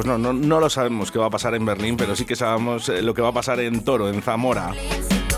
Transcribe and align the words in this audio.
Pues 0.00 0.08
no, 0.08 0.16
no, 0.16 0.32
no 0.32 0.60
lo 0.60 0.70
sabemos 0.70 1.12
qué 1.12 1.18
va 1.18 1.26
a 1.26 1.30
pasar 1.30 1.54
en 1.54 1.66
Berlín, 1.66 1.98
pero 1.98 2.16
sí 2.16 2.24
que 2.24 2.34
sabemos 2.34 2.88
eh, 2.88 3.02
lo 3.02 3.12
que 3.12 3.20
va 3.20 3.28
a 3.28 3.32
pasar 3.32 3.60
en 3.60 3.84
Toro, 3.84 4.08
en 4.08 4.22
Zamora. 4.22 4.72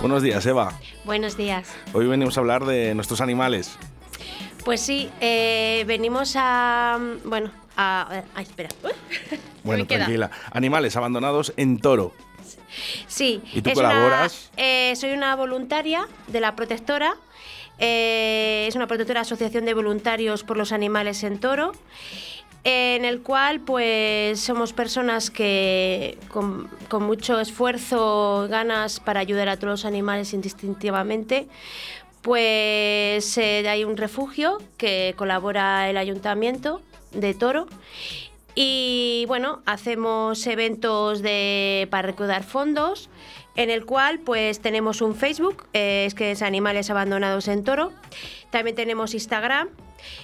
Buenos 0.01 0.23
días, 0.23 0.47
Eva. 0.47 0.79
Buenos 1.05 1.37
días. 1.37 1.69
Hoy 1.93 2.07
venimos 2.07 2.37
a 2.37 2.43
hablar 2.43 2.65
de 2.65 2.95
nuestros 2.95 3.21
animales. 3.21 3.77
Pues 4.65 4.81
sí, 4.81 5.11
eh, 5.21 5.83
venimos 5.89 6.35
a... 6.37 6.97
Bueno, 7.25 7.51
a... 7.77 8.23
Ay, 8.37 8.45
espera. 8.45 8.69
Bueno, 9.65 9.85
tranquila. 9.85 10.31
Animales 10.53 10.95
abandonados 10.95 11.53
en 11.57 11.81
Toro. 11.81 12.13
Sí. 13.09 13.43
¿Y 13.53 13.63
tú 13.63 13.73
colaboras? 13.73 14.53
Eh, 14.57 14.95
soy 14.95 15.11
una 15.11 15.35
voluntaria 15.35 16.07
de 16.29 16.39
la 16.39 16.55
protectora. 16.55 17.17
Eh, 17.81 18.67
es 18.69 18.77
una 18.77 18.87
protectora 18.87 19.23
asociación 19.23 19.65
de 19.65 19.75
voluntarios 19.75 20.45
por 20.45 20.57
los 20.57 20.71
animales 20.71 21.25
en 21.25 21.41
Toro 21.41 21.73
en 22.65 23.05
el 23.05 23.23
cual 23.23 23.61
pues 23.61 24.41
somos 24.41 24.73
personas 24.73 25.31
que 25.31 26.19
con, 26.29 26.69
mucho 27.01 27.41
esfuerzo, 27.41 28.47
ganas 28.49 29.01
para 29.01 29.21
ayudar 29.21 29.49
a 29.49 29.57
todos 29.57 29.71
los 29.71 29.85
animales 29.85 30.33
indistintivamente, 30.33 31.49
pues 32.23 33.37
eh, 33.39 33.69
hay 33.69 33.85
un 33.85 33.97
refugio 33.97 34.59
que 34.77 35.15
colabora 35.17 35.91
el 35.91 35.97
ayuntamiento 35.97 36.83
de 37.13 37.35
Toro 37.35 37.67
y 38.55 39.25
bueno, 39.29 39.63
hacemos 39.65 40.47
eventos 40.47 41.23
de, 41.23 41.89
para 41.91 42.09
recaudar 42.09 42.45
fondos, 42.45 43.09
en 43.57 43.71
el 43.71 43.85
cual 43.85 44.19
pues 44.19 44.61
tenemos 44.61 45.01
un 45.01 45.15
Facebook, 45.15 45.67
eh, 45.73 46.05
es 46.07 46.15
que 46.15 46.33
es 46.33 46.43
Animales 46.43 46.91
Abandonados 46.91 47.49
en 47.49 47.65
Toro. 47.65 47.93
También 48.51 48.77
tenemos 48.77 49.15
Instagram. 49.15 49.69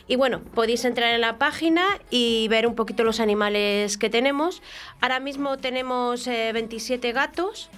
Y 0.08 0.16
bueno, 0.16 0.40
podéis 0.54 0.84
entrar 0.84 1.14
en 1.14 1.20
la 1.20 1.38
página 1.38 1.86
y 2.10 2.48
ver 2.48 2.66
un 2.66 2.74
poquito 2.74 3.04
los 3.04 3.20
animales 3.20 3.96
que 3.96 4.10
tenemos. 4.10 4.62
Ahora 5.00 5.20
mismo 5.20 5.56
tenemos 5.58 6.26
27 6.26 7.08
eh, 7.08 7.12
gatos, 7.12 7.70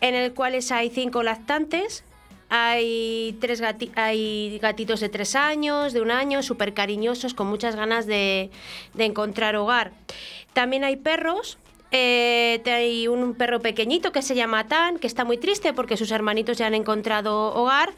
en 0.00 0.14
el 0.14 0.34
cuales 0.34 0.70
hay 0.70 0.90
5 0.90 1.22
lactantes, 1.22 2.04
hay, 2.50 3.36
tres 3.40 3.62
hay 3.96 4.58
gatitos 4.60 5.00
de 5.00 5.08
tres 5.08 5.34
años, 5.34 5.92
de 5.92 6.00
un 6.00 6.10
año, 6.10 6.42
súper 6.42 6.74
cariñosos, 6.74 7.34
con 7.34 7.46
muchas 7.46 7.74
ganas 7.74 8.06
de, 8.06 8.50
encontrar 8.96 9.56
hogar. 9.56 9.92
También 10.52 10.84
hay 10.84 10.96
perros, 10.96 11.58
eh, 11.90 12.62
hay 12.66 13.08
un 13.08 13.34
perro 13.34 13.60
pequeñito 13.60 14.12
que 14.12 14.22
se 14.22 14.34
llama 14.34 14.66
Tan, 14.66 14.98
que 14.98 15.06
está 15.06 15.24
muy 15.24 15.38
triste 15.38 15.72
porque 15.72 15.96
sus 15.96 16.10
hermanitos 16.10 16.58
ya 16.58 16.66
han 16.66 16.74
encontrado 16.74 17.54
hogar. 17.54 17.90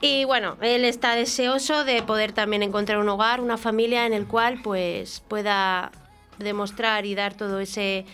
Y 0.00 0.24
bueno, 0.24 0.56
él 0.60 0.84
está 0.84 1.14
deseoso 1.14 1.84
de 1.84 2.02
poder 2.02 2.32
también 2.32 2.62
encontrar 2.62 2.98
un 2.98 3.08
hogar, 3.08 3.40
una 3.40 3.56
familia 3.56 4.06
en 4.06 4.12
el 4.12 4.26
cual 4.26 4.60
pues 4.62 5.22
pueda 5.28 5.90
demostrar 6.38 7.06
y 7.06 7.14
dar 7.14 7.34
todo 7.34 7.60
ese 7.60 8.04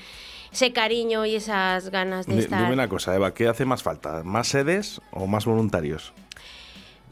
ese 0.53 0.73
cariño 0.73 1.25
y 1.25 1.37
esas 1.37 1.89
ganas 1.89 2.27
de 2.27 2.39
estar. 2.39 2.61
Dime 2.61 2.75
una 2.75 2.89
cosa, 2.89 3.15
Eva, 3.15 3.33
¿qué 3.33 3.48
hace 3.48 3.65
más 3.65 3.83
falta? 3.83 4.23
¿Más 4.23 4.48
sedes 4.48 5.01
o 5.11 5.27
más 5.27 5.47
voluntarios? 5.47 6.13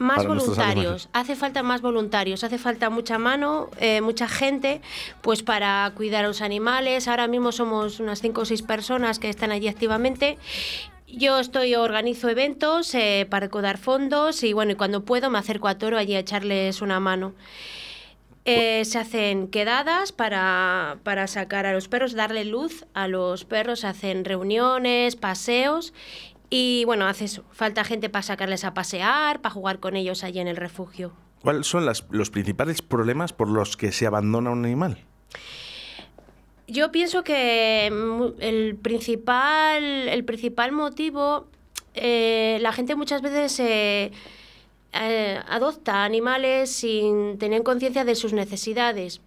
Más 0.01 0.27
voluntarios, 0.27 1.11
hace 1.13 1.37
falta 1.37 1.63
más 1.63 1.83
voluntarios, 1.83 2.43
hace 2.43 2.57
falta 2.57 2.89
mucha 2.89 3.19
mano, 3.19 3.69
eh, 3.79 4.01
mucha 4.01 4.29
gente, 4.29 4.81
pues 5.21 5.43
para 5.43 5.93
cuidar 5.95 6.25
a 6.25 6.29
los 6.29 6.41
animales. 6.41 7.07
Ahora 7.07 7.29
mismo 7.29 7.53
somos 7.53 8.01
unas 8.01 8.23
cinco 8.23 8.41
o 8.41 8.45
seis 8.47 8.63
personas 8.63 9.19
que 9.19 9.29
están 9.29 9.53
allí 9.53 9.69
activamente 9.69 10.39
yo 11.13 11.39
estoy, 11.41 11.75
organizo 11.75 12.29
eventos 12.29 12.95
eh, 12.95 13.27
para 13.29 13.47
recaudar 13.47 13.79
fondos 13.79 14.43
y 14.43 14.53
bueno, 14.53 14.73
y 14.73 14.75
cuando 14.77 15.05
puedo 15.05 15.29
me 15.29 15.39
acerco 15.39 15.69
a 15.69 15.77
Toro 15.77 15.99
allí 15.99 16.15
a 16.15 16.21
echarles 16.21 16.83
una 16.83 17.01
mano. 17.01 17.35
Eh, 18.47 18.87
se 18.87 18.99
hacen 18.99 19.49
quedadas 19.49 20.13
para, 20.13 20.97
sacar 21.27 21.67
a 21.67 21.75
los 21.75 21.89
perros, 21.89 22.15
darle 22.15 22.47
luz 22.47 22.87
a 22.95 23.07
los 23.07 23.45
perros, 23.45 23.81
se 23.81 23.87
hacen 23.87 24.25
reuniones, 24.25 25.15
paseos 25.15 25.93
y 26.51 26.85
bueno, 26.85 27.07
hace 27.07 27.25
eso. 27.25 27.45
Falta 27.53 27.85
gente 27.85 28.09
para 28.09 28.23
sacarles 28.23 28.65
a 28.65 28.75
pasear, 28.75 29.41
para 29.41 29.53
jugar 29.53 29.81
con 29.81 29.97
ellos 29.97 30.25
allí 30.25 30.41
en 30.41 30.49
el 30.49 30.57
refugio. 30.57 31.13
¿Cuáles 31.43 31.67
son 31.67 31.87
los 32.11 32.31
principales 32.31 32.83
problemas 32.83 33.33
por 33.33 33.49
los 33.49 33.77
que 33.77 33.93
se 33.93 34.07
abandona 34.07 34.51
un 34.51 34.65
animal? 34.65 34.99
Yo 36.67 36.93
pienso 36.93 37.25
que 37.25 37.87
el 38.41 38.77
principal, 38.77 39.83
el 39.83 40.25
principal 40.25 40.73
motivo, 40.73 41.47
eh, 41.95 42.59
la 42.61 42.73
gente 42.73 42.95
muchas 42.95 43.23
veces... 43.23 43.59
Eh, 43.61 44.13
eh, 44.93 45.41
adopta 45.49 46.05
animales 46.05 46.71
sin 46.71 47.39
tener 47.39 47.63
conciencia 47.63 48.05
de 48.05 48.15
sus 48.17 48.33
necesidades. 48.33 49.21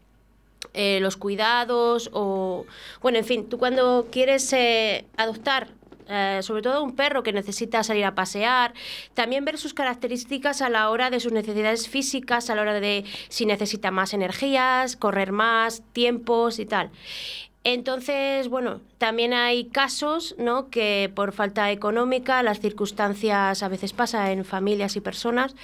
Eh, 0.73 0.99
los 1.01 1.17
cuidados 1.17 2.09
o 2.13 2.65
bueno 3.01 3.17
en 3.17 3.25
fin 3.25 3.49
tú 3.49 3.57
cuando 3.57 4.07
quieres 4.09 4.51
eh, 4.53 5.05
adoptar 5.17 5.67
sobre 6.41 6.61
todo 6.61 6.83
un 6.83 6.95
perro 6.95 7.23
que 7.23 7.33
necesita 7.33 7.83
salir 7.83 8.05
a 8.05 8.15
pasear, 8.15 8.73
también 9.13 9.45
ver 9.45 9.57
sus 9.57 9.73
características 9.73 10.61
a 10.61 10.69
la 10.69 10.89
hora 10.89 11.09
de 11.09 11.19
sus 11.19 11.31
necesidades 11.31 11.87
físicas, 11.87 12.49
a 12.49 12.55
la 12.55 12.61
hora 12.61 12.79
de 12.79 13.05
si 13.29 13.45
necesita 13.45 13.91
más 13.91 14.13
energías, 14.13 14.95
correr 14.95 15.31
más, 15.31 15.83
tiempos 15.93 16.59
y 16.59 16.65
tal. 16.65 16.91
Entonces, 17.65 18.49
bueno, 18.49 18.81
también 18.97 19.33
hay 19.33 19.69
casos, 19.69 20.35
¿no? 20.37 20.69
Que 20.69 21.09
por 21.15 21.31
falta 21.31 21.71
económica, 21.71 22.43
las 22.43 22.59
circunstancias 22.59 23.63
a 23.63 23.69
veces 23.69 23.93
pasan 23.93 24.31
en 24.31 24.43
familias 24.43 24.97
y 24.97 24.99
personas 24.99 25.55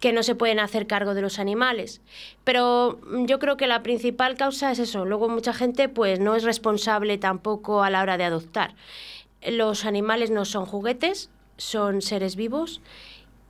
que 0.00 0.12
no 0.12 0.22
se 0.22 0.34
pueden 0.34 0.60
hacer 0.60 0.86
cargo 0.86 1.14
de 1.14 1.22
los 1.22 1.38
animales. 1.38 2.02
Pero 2.44 3.00
yo 3.24 3.38
creo 3.38 3.56
que 3.56 3.66
la 3.66 3.82
principal 3.82 4.36
causa 4.36 4.70
es 4.70 4.80
eso. 4.80 5.06
Luego 5.06 5.30
mucha 5.30 5.54
gente, 5.54 5.88
pues, 5.88 6.20
no 6.20 6.34
es 6.34 6.42
responsable 6.42 7.16
tampoco 7.16 7.82
a 7.82 7.88
la 7.88 8.02
hora 8.02 8.18
de 8.18 8.24
adoptar. 8.24 8.74
Los 9.46 9.84
animales 9.84 10.30
no 10.30 10.44
son 10.44 10.66
juguetes, 10.66 11.30
son 11.56 12.02
seres 12.02 12.36
vivos 12.36 12.80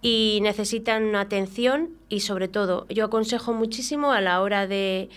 y 0.02 0.40
necesitan 0.42 1.14
atención 1.16 1.90
y 2.08 2.20
sobre 2.20 2.48
todo, 2.48 2.86
yo 2.88 3.04
aconsejo 3.04 3.52
muchísimo 3.52 4.12
a 4.12 4.20
la 4.20 4.40
hora 4.40 4.66
de 4.66 5.10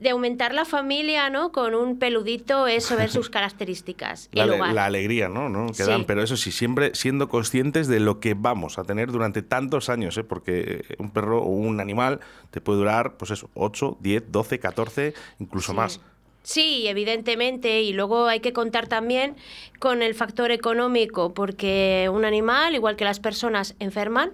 de 0.00 0.10
aumentar 0.10 0.54
la 0.54 0.64
familia, 0.64 1.28
¿no? 1.28 1.52
Con 1.52 1.74
un 1.74 1.98
peludito, 1.98 2.66
eso, 2.66 2.96
ver 2.96 3.10
sus 3.10 3.28
características. 3.30 4.30
la, 4.32 4.46
la, 4.46 4.86
alegría, 4.86 5.28
¿no? 5.28 5.50
¿no? 5.50 5.66
Que 5.72 5.84
dan, 5.84 6.04
pero 6.06 6.22
eso 6.22 6.38
sí, 6.38 6.50
siempre 6.50 6.94
siendo 6.94 7.28
conscientes 7.28 7.86
de 7.86 8.00
lo 8.00 8.18
que 8.18 8.32
vamos 8.34 8.78
a 8.78 8.84
tener 8.84 9.12
durante 9.12 9.42
tantos 9.42 9.90
años, 9.90 10.16
¿eh? 10.16 10.24
Porque 10.24 10.96
un 10.98 11.10
perro 11.10 11.42
o 11.42 11.50
un 11.50 11.80
animal 11.80 12.20
te 12.50 12.62
puede 12.62 12.78
durar, 12.78 13.18
pues 13.18 13.30
eso, 13.30 13.50
8, 13.54 13.98
10, 14.00 14.32
12, 14.32 14.58
14, 14.58 15.14
incluso 15.38 15.74
más. 15.74 16.00
Sí, 16.42 16.88
evidentemente, 16.88 17.82
y 17.82 17.92
luego 17.92 18.26
hay 18.26 18.40
que 18.40 18.52
contar 18.52 18.88
también 18.88 19.36
con 19.78 20.02
el 20.02 20.14
factor 20.14 20.50
económico, 20.50 21.34
porque 21.34 22.10
un 22.12 22.24
animal, 22.24 22.74
igual 22.74 22.96
que 22.96 23.04
las 23.04 23.20
personas, 23.20 23.74
enferman, 23.78 24.32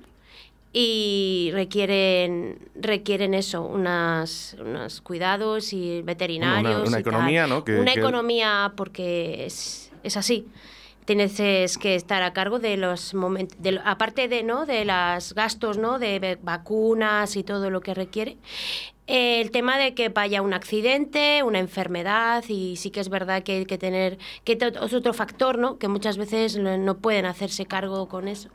y 0.78 1.50
requieren 1.54 2.58
requieren 2.74 3.32
eso, 3.32 3.62
unas, 3.62 4.54
unos 4.60 5.00
cuidados 5.00 5.72
y 5.72 6.02
veterinarios. 6.02 6.86
Una, 6.86 6.98
economía, 6.98 7.46
¿no? 7.46 7.64
una 7.66 7.94
economía 7.94 8.72
porque 8.76 9.46
es, 9.46 9.90
es 10.02 10.18
así. 10.18 10.46
Tienes 11.06 11.78
que 11.78 11.94
estar 11.94 12.22
a 12.22 12.34
cargo 12.34 12.58
de 12.58 12.76
los 12.76 13.14
momentos, 13.14 13.56
aparte 13.84 14.28
de, 14.28 14.42
¿no? 14.42 14.66
de 14.66 14.84
los 14.84 15.32
gastos 15.34 15.78
¿no? 15.78 15.98
de 15.98 16.36
vacunas 16.42 17.36
y 17.36 17.42
todo 17.42 17.70
lo 17.70 17.80
que 17.80 17.94
requiere. 17.94 18.36
El 19.06 19.50
tema 19.50 19.78
de 19.78 19.94
que 19.94 20.08
vaya 20.08 20.42
un 20.42 20.52
accidente, 20.52 21.42
una 21.42 21.58
enfermedad, 21.58 22.44
y 22.48 22.76
sí 22.76 22.90
que 22.90 23.00
es 23.00 23.08
verdad 23.08 23.42
que 23.42 23.52
hay 23.52 23.66
que 23.66 23.78
tener, 23.78 24.18
que 24.44 24.58
es 24.60 24.92
otro 24.92 25.12
factor, 25.12 25.58
¿no? 25.58 25.78
Que 25.78 25.88
muchas 25.88 26.18
veces 26.18 26.58
no 26.58 26.98
pueden 26.98 27.26
hacerse 27.26 27.66
cargo 27.66 28.08
con 28.08 28.28
eso. 28.28 28.50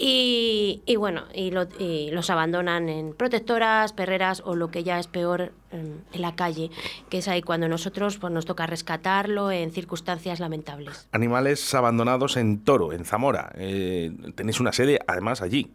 Y, 0.00 0.94
bueno, 0.96 1.24
y, 1.34 1.50
los 1.50 2.30
abandonan 2.30 2.88
en 2.88 3.14
protectoras, 3.14 3.92
perreras 3.92 4.42
o 4.44 4.54
lo 4.54 4.70
que 4.70 4.84
ya 4.84 5.00
es 5.00 5.08
peor 5.08 5.52
en, 5.72 6.04
la 6.12 6.36
calle, 6.36 6.70
que 7.08 7.18
es 7.18 7.26
ahí 7.26 7.42
cuando 7.42 7.68
nosotros 7.68 8.16
pues, 8.18 8.32
nos 8.32 8.46
toca 8.46 8.66
rescatarlo 8.66 9.50
en 9.50 9.72
circunstancias 9.72 10.38
lamentables. 10.38 11.08
Animales 11.10 11.74
abandonados 11.74 12.36
en 12.36 12.62
Toro, 12.62 12.92
en 12.92 13.04
Zamora. 13.04 13.50
Eh, 13.56 14.12
tenéis 14.36 14.60
una 14.60 14.72
sede 14.72 15.00
además 15.08 15.42
allí. 15.42 15.72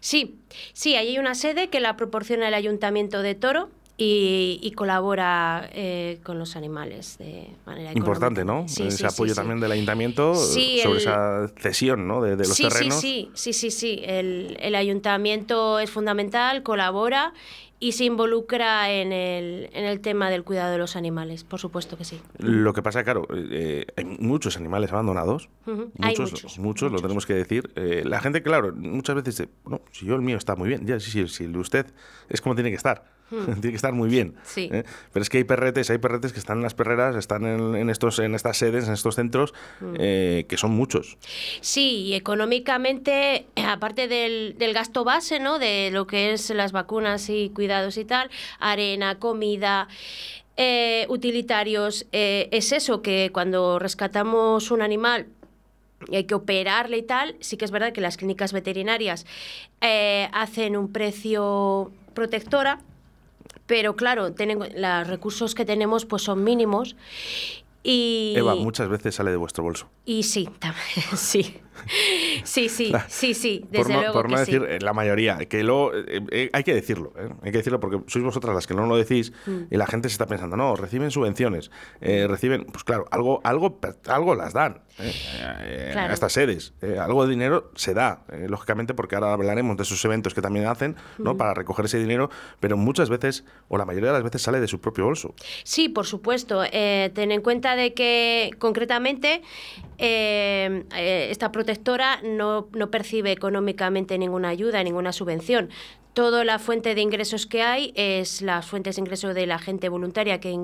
Sí, 0.00 0.36
sí, 0.72 0.96
hay 0.96 1.18
una 1.18 1.34
sede 1.34 1.68
que 1.68 1.80
la 1.80 1.96
proporciona 1.96 2.48
el 2.48 2.54
Ayuntamiento 2.54 3.22
de 3.22 3.34
Toro 3.34 3.70
y, 4.00 4.72
colabora 4.76 5.68
eh, 5.72 6.20
con 6.22 6.38
los 6.38 6.54
animales 6.54 7.18
de 7.18 7.48
manera 7.66 7.90
Importante, 7.92 8.44
¿no? 8.44 8.64
Ese 8.64 9.06
apoyo 9.06 9.34
también 9.34 9.58
del 9.58 9.72
ayuntamiento 9.72 10.36
sobre 10.36 10.98
esa 10.98 11.48
cesión 11.58 12.06
¿no? 12.06 12.22
de, 12.22 12.36
los 12.36 12.56
terrenos. 12.56 13.00
Sí, 13.00 13.30
sí, 13.34 13.52
sí, 13.52 13.72
sí. 13.72 14.00
El, 14.04 14.56
el, 14.60 14.76
ayuntamiento 14.76 15.80
es 15.80 15.90
fundamental, 15.90 16.62
colabora 16.62 17.34
y 17.80 17.92
se 17.92 18.04
involucra 18.04 18.90
en 18.90 19.12
el, 19.12 19.70
en 19.72 19.84
el 19.84 20.00
tema 20.00 20.30
del 20.30 20.44
cuidado 20.44 20.72
de 20.72 20.78
los 20.78 20.96
animales, 20.96 21.44
por 21.44 21.60
supuesto 21.60 21.96
que 21.96 22.04
sí. 22.04 22.20
Lo 22.38 22.72
que 22.72 22.82
pasa, 22.82 23.04
claro, 23.04 23.26
eh, 23.32 23.86
hay 23.96 24.04
muchos 24.04 24.56
animales 24.56 24.92
abandonados, 24.92 25.48
muchos, 25.66 26.58
muchos, 26.58 26.90
lo 26.90 27.00
tenemos 27.00 27.26
que 27.26 27.34
decir. 27.34 27.70
Eh, 27.76 28.02
la 28.04 28.20
gente, 28.20 28.42
claro, 28.42 28.74
muchas 28.74 29.16
veces 29.16 29.36
dice, 29.36 29.50
bueno, 29.64 29.82
si 29.92 30.06
yo 30.06 30.14
el 30.14 30.22
mío 30.22 30.36
está 30.36 30.56
muy 30.56 30.68
bien, 30.68 30.86
ya, 30.86 30.98
sí, 30.98 31.10
sí, 31.10 31.26
sí, 31.28 31.46
usted 31.56 31.86
es 32.28 32.40
como 32.40 32.54
tiene 32.54 32.70
que 32.70 32.76
estar 32.76 33.17
tiene 33.60 33.60
que 33.60 33.76
estar 33.76 33.92
muy 33.92 34.08
bien. 34.08 34.34
Sí. 34.44 34.68
¿eh? 34.72 34.84
Pero 35.12 35.22
es 35.22 35.30
que 35.30 35.38
hay 35.38 35.44
perretes, 35.44 35.90
hay 35.90 35.98
perretes 35.98 36.32
que 36.32 36.38
están 36.38 36.58
en 36.58 36.62
las 36.62 36.74
perreras, 36.74 37.16
están 37.16 37.44
en, 37.44 37.74
en 37.74 37.90
estos, 37.90 38.18
en 38.18 38.34
estas 38.34 38.56
sedes, 38.56 38.86
en 38.86 38.94
estos 38.94 39.14
centros, 39.14 39.54
eh, 39.98 40.46
que 40.48 40.56
son 40.56 40.72
muchos. 40.72 41.18
Sí, 41.60 42.02
y 42.02 42.14
económicamente, 42.14 43.46
aparte 43.66 44.08
del, 44.08 44.56
del 44.58 44.72
gasto 44.72 45.04
base, 45.04 45.40
¿no? 45.40 45.58
De 45.58 45.90
lo 45.92 46.06
que 46.06 46.32
es 46.32 46.50
las 46.50 46.72
vacunas 46.72 47.28
y 47.28 47.50
cuidados 47.50 47.96
y 47.96 48.04
tal, 48.04 48.30
arena, 48.58 49.18
comida, 49.18 49.88
eh, 50.60 51.06
utilitarios, 51.08 52.06
eh, 52.10 52.48
es 52.50 52.72
eso, 52.72 53.00
que 53.00 53.30
cuando 53.32 53.78
rescatamos 53.78 54.72
un 54.72 54.82
animal 54.82 55.28
y 56.08 56.16
hay 56.16 56.24
que 56.24 56.34
operarle 56.34 56.98
y 56.98 57.02
tal, 57.02 57.36
sí 57.38 57.56
que 57.56 57.64
es 57.64 57.70
verdad 57.70 57.92
que 57.92 58.00
las 58.00 58.16
clínicas 58.16 58.52
veterinarias 58.52 59.24
eh, 59.80 60.28
hacen 60.32 60.76
un 60.76 60.92
precio 60.92 61.92
protectora, 62.12 62.80
pero 63.68 63.94
claro, 63.94 64.32
tienen, 64.32 64.58
los 64.74 65.06
recursos 65.06 65.54
que 65.54 65.64
tenemos 65.64 66.04
pues 66.04 66.22
son 66.22 66.42
mínimos. 66.42 66.96
Y, 67.84 68.34
Eva, 68.36 68.56
muchas 68.56 68.88
veces 68.88 69.14
sale 69.14 69.30
de 69.30 69.36
vuestro 69.36 69.62
bolso. 69.62 69.88
y 70.04 70.24
sí, 70.24 70.48
tam- 70.60 70.74
sí. 71.16 71.58
Sí, 72.44 72.68
sí, 72.68 72.92
sí, 73.08 73.34
sí, 73.34 73.64
Por 73.72 73.88
no, 73.90 74.00
luego 74.00 74.12
por 74.14 74.26
que 74.26 74.32
no 74.32 74.38
sí. 74.44 74.52
decir 74.52 74.66
eh, 74.68 74.78
la 74.80 74.92
mayoría, 74.92 75.36
que 75.46 75.62
luego 75.62 75.92
eh, 75.94 76.20
eh, 76.30 76.50
hay 76.52 76.64
que 76.64 76.74
decirlo, 76.74 77.12
¿eh? 77.18 77.28
hay 77.42 77.52
que 77.52 77.58
decirlo 77.58 77.80
porque 77.80 78.00
sois 78.06 78.24
vosotras 78.24 78.54
las 78.54 78.66
que 78.66 78.74
no 78.74 78.86
lo 78.86 78.96
decís 78.96 79.32
Mm. 79.46 79.62
y 79.70 79.76
la 79.76 79.86
gente 79.86 80.08
se 80.08 80.14
está 80.14 80.26
pensando, 80.26 80.56
no, 80.56 80.74
reciben 80.76 81.10
subvenciones, 81.10 81.70
eh, 82.00 82.26
reciben, 82.28 82.64
pues 82.64 82.84
claro, 82.84 83.06
algo, 83.10 83.40
algo, 83.44 83.78
algo 84.06 84.34
las 84.34 84.52
dan 84.52 84.80
Claro. 85.92 86.10
a 86.10 86.12
estas 86.12 86.32
sedes, 86.32 86.72
algo 87.00 87.24
de 87.24 87.30
dinero 87.30 87.70
se 87.76 87.94
da, 87.94 88.24
lógicamente 88.48 88.94
porque 88.94 89.14
ahora 89.14 89.32
hablaremos 89.32 89.76
de 89.76 89.84
esos 89.84 90.04
eventos 90.04 90.34
que 90.34 90.42
también 90.42 90.66
hacen, 90.66 90.96
¿no? 91.18 91.36
Para 91.36 91.54
recoger 91.54 91.84
ese 91.84 91.98
dinero, 92.00 92.30
pero 92.58 92.76
muchas 92.76 93.08
veces, 93.08 93.44
o 93.68 93.78
la 93.78 93.84
mayoría 93.84 94.08
de 94.08 94.14
las 94.14 94.24
veces 94.24 94.42
sale 94.42 94.58
de 94.58 94.66
su 94.66 94.80
propio 94.80 95.04
bolso. 95.04 95.36
Sí, 95.62 95.88
por 95.88 96.04
supuesto. 96.06 96.62
Ten 96.72 97.30
en 97.30 97.42
cuenta 97.42 97.76
de 97.76 97.94
que 97.94 98.50
concretamente 98.58 99.42
esta 99.98 101.52
protectora 101.68 102.22
no, 102.22 102.68
percibe 102.90 103.30
económicamente 103.30 104.16
ninguna 104.16 104.48
ayuda, 104.48 104.82
ninguna 104.82 105.12
subvención. 105.12 105.68
Toda 106.14 106.42
la 106.42 106.58
fuente 106.58 106.94
de 106.94 107.02
ingresos 107.02 107.44
que 107.44 107.62
hay 107.62 107.92
es 107.94 108.40
las 108.40 108.64
fuentes 108.64 108.96
de 108.96 109.02
ingreso 109.02 109.34
de 109.34 109.46
la 109.46 109.58
gente 109.58 109.90
voluntaria 109.90 110.40
que, 110.40 110.56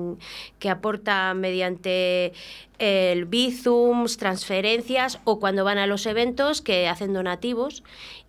que 0.57 0.67
aporta 0.67 1.35
mediante 1.35 2.33
el 2.79 3.25
bizums, 3.25 4.17
transferencias 4.17 5.19
o 5.25 5.39
cuando 5.39 5.63
van 5.63 5.77
a 5.77 5.85
los 5.85 6.07
eventos 6.07 6.63
que 6.63 6.87
hacen 6.87 7.13
donativos 7.13 7.83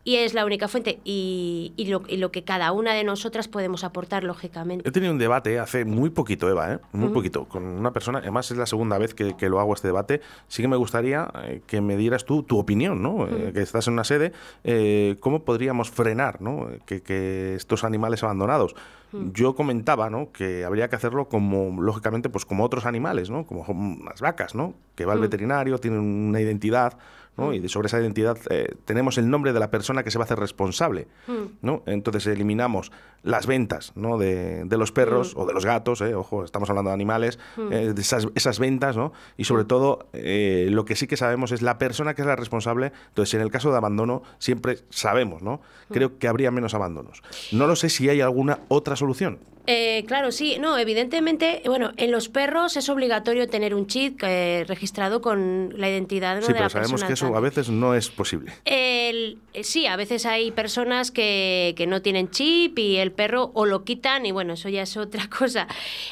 y 0.07 0.19
es 0.19 0.35
la 0.35 0.47
única 0.47 0.69
fuente 0.69 1.01
y, 1.05 1.73
y 1.77 1.87
lo, 1.87 2.05
y 2.07 2.19
lo 2.19 2.31
que 2.31 2.45
cada 2.45 2.71
una 2.71 2.95
de 2.95 3.03
nosotras 3.03 3.49
podemos 3.49 3.83
aportar 3.83 4.23
lógicamente. 4.23 4.89
He 4.89 4.93
tenido 4.93 5.13
un 5.13 5.19
debate 5.19 5.59
hace 5.59 5.85
muy 5.85 6.11
poquito, 6.11 6.49
Eva, 6.49 6.75
¿eh? 6.75 6.79
muy 6.93 7.09
poquito, 7.09 7.47
con 7.47 7.65
una 7.65 7.93
persona, 7.93 8.21
además 8.21 8.49
es 8.53 8.57
la 8.57 8.67
segunda 8.67 8.99
vez 8.99 9.15
que, 9.15 9.37
que 9.37 9.49
lo 9.49 9.59
hago 9.59 9.75
este 9.75 9.89
debate, 9.89 10.21
sí 10.47 10.63
que 10.63 10.69
me 10.69 10.77
gustaría 10.77 11.29
eh, 11.43 11.61
que 11.67 11.81
me 11.81 11.97
dieras 11.97 12.25
tú 12.25 12.45
tu 12.45 12.57
opinión, 12.57 13.03
¿no? 13.03 13.27
Eh, 13.27 13.51
que 13.53 13.63
estás 13.63 13.89
en 13.89 13.95
una 13.95 14.05
sede, 14.05 14.31
eh, 14.63 15.17
¿cómo 15.19 15.45
podríamos 15.45 15.91
frenar 15.91 16.41
¿no? 16.41 16.69
que, 16.87 17.03
que 17.03 17.57
estos 17.57 17.83
animales 17.83 18.23
abandonados? 18.23 18.77
Yo 19.13 19.55
comentaba 19.55 20.11
¿no? 20.11 20.31
que 20.33 20.65
habría 20.65 20.89
que 20.89 20.97
hacerlo 20.97 21.29
como, 21.29 21.81
lógicamente, 21.81 22.29
pues 22.29 22.45
como 22.45 22.65
otros 22.65 22.87
animales, 22.87 23.31
¿no? 23.31 23.47
como 23.47 23.65
las 24.05 24.21
vacas, 24.21 24.55
¿no? 24.55 24.75
que 24.95 25.05
va 25.05 25.15
al 25.15 25.21
veterinario, 25.21 25.79
tienen 25.79 26.01
una 26.01 26.41
identidad, 26.41 26.99
¿no? 27.37 27.53
y 27.53 27.69
sobre 27.69 27.87
esa 27.87 28.01
identidad 28.01 28.39
eh, 28.51 28.75
tenemos 28.85 29.19
el 29.19 29.29
nombre 29.31 29.53
de 29.53 29.61
la 29.61 29.71
persona 29.71 30.03
que 30.03 30.11
se 30.11 30.19
va 30.19 30.25
a 30.25 30.27
hacer 30.27 30.39
responsable. 30.39 31.09
¿no? 31.63 31.83
Entonces 31.87 32.27
eliminamos 32.27 32.93
las 33.23 33.47
ventas 33.47 33.93
¿no? 33.95 34.19
de, 34.19 34.65
de 34.65 34.77
los 34.77 34.93
perros 34.93 35.35
o 35.37 35.47
de 35.47 35.55
los 35.55 35.65
gatos, 35.65 36.01
¿eh? 36.01 36.15
ojo, 36.15 36.45
estamos 36.45 36.71
hablando 36.71 36.91
de 36.91 36.95
animales, 36.95 37.39
eh, 37.71 37.93
de 37.95 38.01
esas, 38.01 38.27
esas 38.35 38.59
ventas, 38.59 38.97
¿no? 38.97 39.13
y 39.37 39.45
sobre 39.45 39.65
todo 39.65 40.09
lo 40.13 40.85
que 40.85 40.97
sí 40.97 41.07
que 41.07 41.17
sabemos 41.17 41.53
es 41.53 41.63
la 41.63 41.79
persona 41.79 42.15
que 42.15 42.23
es 42.23 42.29
la 42.29 42.37
responsable. 42.37 42.93
Entonces, 43.09 43.35
en 43.35 43.41
el 43.41 43.51
caso 43.51 43.71
de 43.71 43.77
abandono, 43.77 44.23
siempre 44.39 44.79
sabemos, 44.91 45.43
¿no? 45.43 45.61
Creo 45.91 46.19
que 46.19 46.29
habría 46.29 46.51
menos 46.51 46.75
abandonos. 46.75 47.23
No 47.53 47.67
lo 47.67 47.77
sé 47.77 47.89
si 47.89 48.09
hay 48.09 48.21
alguna 48.21 48.61
otra 48.69 48.97
solución. 48.97 49.39
Eh, 49.67 50.05
claro, 50.07 50.31
sí, 50.31 50.59
no, 50.61 50.79
evidentemente, 50.79 51.63
bueno, 51.67 51.93
en 51.97 52.11
los 52.13 52.29
perros 52.29 52.77
es 52.77 52.89
obligatorio 52.89 53.49
tener 53.49 53.75
un 53.75 53.87
chip 53.87 54.23
eh, 54.23 54.65
registrado 54.69 55.21
con 55.21 55.73
la 55.77 55.91
identidad 55.91 56.37
¿no? 56.37 56.43
sí, 56.43 56.49
de 56.49 56.53
pero 56.55 56.65
la 56.65 56.71
sabemos 56.71 56.91
persona 56.93 57.07
que 57.09 57.13
eso 57.15 57.37
a 57.37 57.41
veces 57.41 57.69
no 57.71 57.95
es 57.95 58.09
posible. 58.09 58.53
El- 58.65 59.39
eh, 59.55 59.65
sí, 59.65 59.87
a 59.87 59.97
veces 59.97 60.25
hay 60.27 60.51
personas 60.53 61.11
que, 61.11 61.75
que 61.77 61.87
no 61.87 62.01
tienen 62.03 62.31
chip 62.31 62.79
y 62.79 62.97
el 62.97 63.11
perro 63.13 63.51
o 63.55 63.67
lo 63.67 63.85
quitan 63.85 64.25
y 64.27 64.33
bueno, 64.33 64.53
eso 64.53 64.69
ya 64.69 64.83
es 64.83 64.97
otra 64.97 65.29
cosa. 65.39 65.67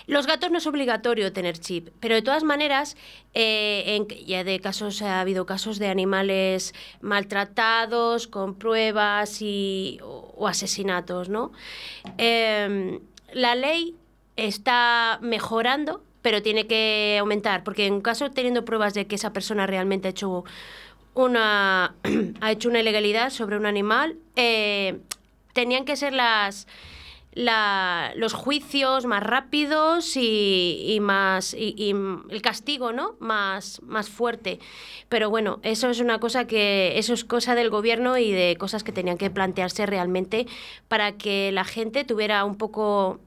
Los 0.06 0.26
gatos 0.26 0.50
no 0.50 0.58
es 0.58 0.66
obligatorio 0.66 1.32
tener 1.32 1.58
chip, 1.58 1.90
pero 2.00 2.14
de 2.16 2.22
todas 2.22 2.42
maneras, 2.42 2.96
eh, 3.34 3.84
en, 3.96 4.08
ya 4.26 4.42
de 4.44 4.58
casos 4.60 5.00
ha 5.02 5.20
habido 5.20 5.46
casos 5.46 5.78
de 5.78 5.88
animales 5.88 6.74
maltratados 7.00 8.26
con 8.26 8.54
pruebas 8.56 9.40
y, 9.42 9.98
o, 10.02 10.32
o 10.36 10.48
asesinatos, 10.48 11.28
¿no? 11.28 11.52
La 13.34 13.56
ley 13.56 13.96
está 14.36 15.18
mejorando, 15.20 16.02
pero 16.22 16.40
tiene 16.40 16.66
que 16.66 17.18
aumentar, 17.20 17.64
porque 17.64 17.86
en 17.86 18.00
caso 18.00 18.30
teniendo 18.30 18.64
pruebas 18.64 18.94
de 18.94 19.06
que 19.06 19.16
esa 19.16 19.32
persona 19.32 19.66
realmente 19.66 20.08
ha 20.08 20.12
hecho 20.12 20.44
una 21.14 21.94
ha 22.40 22.52
hecho 22.52 22.68
una 22.68 22.80
ilegalidad 22.80 23.30
sobre 23.30 23.56
un 23.56 23.66
animal, 23.66 24.16
eh, 24.36 25.00
tenían 25.52 25.84
que 25.84 25.96
ser 25.96 26.12
las 26.12 26.68
la- 27.34 28.12
los 28.16 28.32
juicios 28.32 29.06
más 29.06 29.22
rápidos 29.22 30.16
y, 30.16 30.84
y 30.88 31.00
más 31.00 31.54
y, 31.54 31.94
el 32.30 32.42
castigo 32.42 32.92
no 32.92 33.16
más 33.18 33.80
más 33.82 34.08
fuerte. 34.08 34.58
Pero 35.08 35.30
bueno 35.30 35.58
eso 35.62 35.90
es 35.90 36.00
una 36.00 36.18
cosa 36.20 36.46
que 36.46 36.98
eso 36.98 37.12
es 37.12 37.24
cosa 37.24 37.54
del 37.54 37.70
gobierno 37.70 38.16
y 38.18 38.30
de 38.32 38.56
cosas 38.56 38.84
que 38.84 38.92
tenían 38.92 39.18
que 39.18 39.30
plantearse 39.30 39.84
realmente 39.86 40.46
para 40.88 41.12
que 41.12 41.50
la 41.52 41.64
gente 41.64 42.04
tuviera 42.04 42.44
un 42.44 42.56
poco 42.56 43.18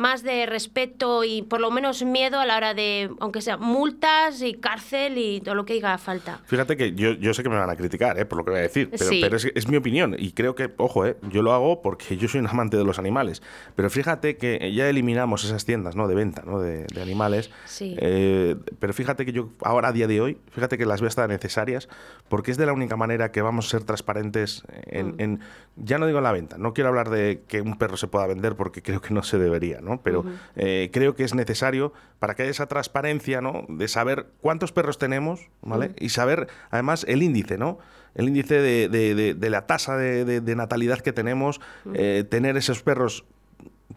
más 0.00 0.22
de 0.22 0.46
respeto 0.46 1.22
y 1.24 1.42
por 1.42 1.60
lo 1.60 1.70
menos 1.70 2.02
miedo 2.04 2.40
a 2.40 2.46
la 2.46 2.56
hora 2.56 2.74
de, 2.74 3.10
aunque 3.20 3.40
sea 3.42 3.56
multas 3.58 4.40
y 4.42 4.54
cárcel 4.54 5.18
y 5.18 5.40
todo 5.40 5.54
lo 5.54 5.64
que 5.64 5.78
haga 5.78 5.98
falta. 5.98 6.40
Fíjate 6.46 6.76
que 6.76 6.92
yo, 6.94 7.12
yo 7.12 7.34
sé 7.34 7.42
que 7.42 7.48
me 7.50 7.56
van 7.56 7.68
a 7.70 7.76
criticar 7.76 8.18
¿eh? 8.18 8.24
por 8.24 8.38
lo 8.38 8.44
que 8.44 8.50
voy 8.50 8.60
a 8.60 8.62
decir, 8.62 8.88
pero, 8.90 9.04
Sí. 9.10 9.20
pero 9.22 9.36
es, 9.36 9.46
es 9.54 9.68
mi 9.68 9.76
opinión 9.76 10.16
y 10.18 10.32
creo 10.32 10.54
que, 10.54 10.70
ojo, 10.78 11.06
¿eh? 11.06 11.16
yo 11.30 11.42
lo 11.42 11.52
hago 11.52 11.82
porque 11.82 12.16
yo 12.16 12.28
soy 12.28 12.40
un 12.40 12.46
amante 12.48 12.76
de 12.76 12.84
los 12.84 12.98
animales, 12.98 13.42
pero 13.76 13.90
fíjate 13.90 14.36
que 14.36 14.72
ya 14.74 14.88
eliminamos 14.88 15.44
esas 15.44 15.64
tiendas 15.64 15.96
¿no? 15.96 16.08
de 16.08 16.14
venta 16.14 16.42
¿no? 16.46 16.60
de, 16.60 16.86
de 16.86 17.02
animales, 17.02 17.50
Sí. 17.66 17.94
eh, 17.98 18.56
pero 18.78 18.92
fíjate 18.94 19.26
que 19.26 19.32
yo 19.32 19.50
ahora 19.62 19.88
a 19.88 19.92
día 19.92 20.06
de 20.06 20.20
hoy, 20.20 20.38
fíjate 20.50 20.78
que 20.78 20.86
las 20.86 21.00
veo 21.00 21.08
hasta 21.08 21.26
necesarias 21.28 21.88
porque 22.28 22.50
es 22.50 22.56
de 22.56 22.66
la 22.66 22.72
única 22.72 22.96
manera 22.96 23.32
que 23.32 23.42
vamos 23.42 23.66
a 23.66 23.70
ser 23.70 23.84
transparentes 23.84 24.62
en, 24.86 25.08
Mm. 25.08 25.14
en- 25.20 25.40
ya 25.76 25.98
no 25.98 26.06
digo 26.06 26.18
en 26.18 26.24
la 26.24 26.32
venta, 26.32 26.58
no 26.58 26.72
quiero 26.74 26.88
hablar 26.88 27.10
de 27.10 27.42
que 27.48 27.60
un 27.60 27.76
perro 27.78 27.96
se 27.96 28.06
pueda 28.06 28.26
vender 28.26 28.54
porque 28.54 28.82
creo 28.82 29.00
que 29.00 29.12
no 29.14 29.22
se 29.22 29.38
debería, 29.38 29.80
¿no? 29.80 29.89
Pero 29.98 30.24
eh, 30.56 30.90
creo 30.92 31.14
que 31.14 31.24
es 31.24 31.34
necesario 31.34 31.92
para 32.18 32.34
que 32.34 32.42
haya 32.42 32.50
esa 32.50 32.66
transparencia 32.66 33.40
¿no? 33.40 33.64
de 33.68 33.88
saber 33.88 34.26
cuántos 34.40 34.72
perros 34.72 34.98
tenemos 34.98 35.40
¿vale? 35.62 35.92
y 35.98 36.10
saber 36.10 36.46
además 36.70 37.04
el 37.08 37.22
índice, 37.22 37.58
¿no? 37.58 37.78
el 38.14 38.28
índice 38.28 38.54
de, 38.60 38.88
de- 38.88 39.14
de- 39.14 39.34
de 39.34 39.50
la 39.50 39.66
tasa 39.66 39.96
de, 39.96 40.40
natalidad 40.56 41.00
que 41.00 41.12
tenemos, 41.12 41.60
eh, 41.94 42.24
tener 42.28 42.56
esos 42.56 42.82
perros 42.82 43.24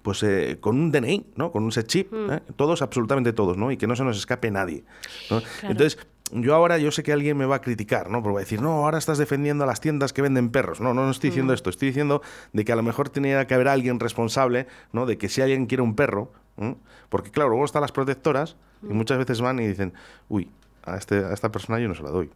pues 0.01 0.21
eh, 0.23 0.57
con 0.59 0.77
un 0.77 0.91
DNI, 0.91 1.27
¿no? 1.35 1.51
Con 1.51 1.63
un 1.63 1.71
set 1.71 1.87
chip, 1.87 2.11
¿eh? 2.13 2.41
todos, 2.57 2.81
absolutamente 2.81 3.31
todos, 3.31 3.57
¿no? 3.57 3.71
Y 3.71 3.77
que 3.77 3.87
no 3.87 3.95
se 3.95 4.03
nos 4.03 4.17
escape 4.17 4.51
nadie. 4.51 4.83
¿no? 5.29 5.41
Entonces, 5.61 5.97
yo 6.35 6.55
ahora 6.55 6.77
yo 6.77 6.91
sé 6.91 7.03
que 7.03 7.13
alguien 7.13 7.37
me 7.37 7.45
va 7.45 7.57
a 7.57 7.61
criticar, 7.61 8.09
¿no? 8.09 8.21
Porque 8.23 8.33
va 8.35 8.39
a 8.39 8.43
decir, 8.43 8.61
no, 8.61 8.83
ahora 8.85 8.97
estás 8.97 9.17
defendiendo 9.17 9.63
a 9.63 9.67
las 9.67 9.79
tiendas 9.81 10.13
que 10.13 10.21
venden 10.21 10.49
perros. 10.49 10.81
No, 10.81 10.93
no, 10.93 11.05
no 11.05 11.11
estoy 11.11 11.29
diciendo 11.29 11.53
esto. 11.53 11.69
Estoy 11.69 11.89
diciendo 11.89 12.21
de 12.53 12.65
que 12.65 12.71
a 12.71 12.75
lo 12.75 12.83
mejor 12.83 13.09
tenía 13.09 13.45
que 13.47 13.53
haber 13.53 13.67
alguien 13.67 13.99
responsable, 13.99 14.67
¿no? 14.91 15.05
De 15.05 15.17
que 15.17 15.29
si 15.29 15.41
alguien 15.41 15.65
quiere 15.67 15.81
un 15.83 15.95
perro, 15.95 16.31
porque 17.09 17.31
claro, 17.31 17.49
luego 17.49 17.65
están 17.65 17.81
las 17.81 17.91
protectoras 17.91 18.55
y 18.81 18.93
muchas 18.93 19.17
veces 19.17 19.41
van 19.41 19.59
y 19.59 19.67
dicen, 19.67 19.93
uy, 20.29 20.49
a, 20.85 20.97
este, 20.97 21.15
a 21.23 21.33
esta 21.33 21.51
persona 21.51 21.79
yo 21.79 21.87
no 21.87 21.95
se 21.95 22.03
la 22.03 22.09
doy. 22.09 22.29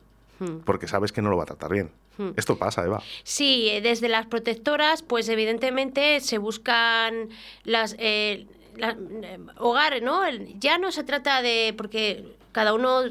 Porque 0.65 0.87
sabes 0.87 1.11
que 1.11 1.23
no 1.23 1.31
lo 1.31 1.37
va 1.37 1.43
a 1.43 1.47
tratar 1.47 1.71
bien. 1.71 1.89
Esto 2.35 2.57
pasa, 2.59 2.83
Eva. 2.85 3.01
Sí, 3.23 3.69
eh, 3.69 3.81
desde 3.81 4.07
las 4.07 4.27
protectoras, 4.27 5.01
pues 5.01 5.27
evidentemente 5.29 6.19
se 6.19 6.37
buscan 6.37 7.29
las... 7.63 7.95
eh, 7.97 8.45
la- 8.75 8.95
eh, 9.23 9.39
hogares, 9.57 10.03
¿no? 10.03 10.21
Ya 10.59 10.77
no 10.77 10.91
se 10.91 11.03
trata 11.03 11.41
de... 11.41 11.73
porque 11.75 12.35
cada 12.57 12.73
uno, 12.73 13.03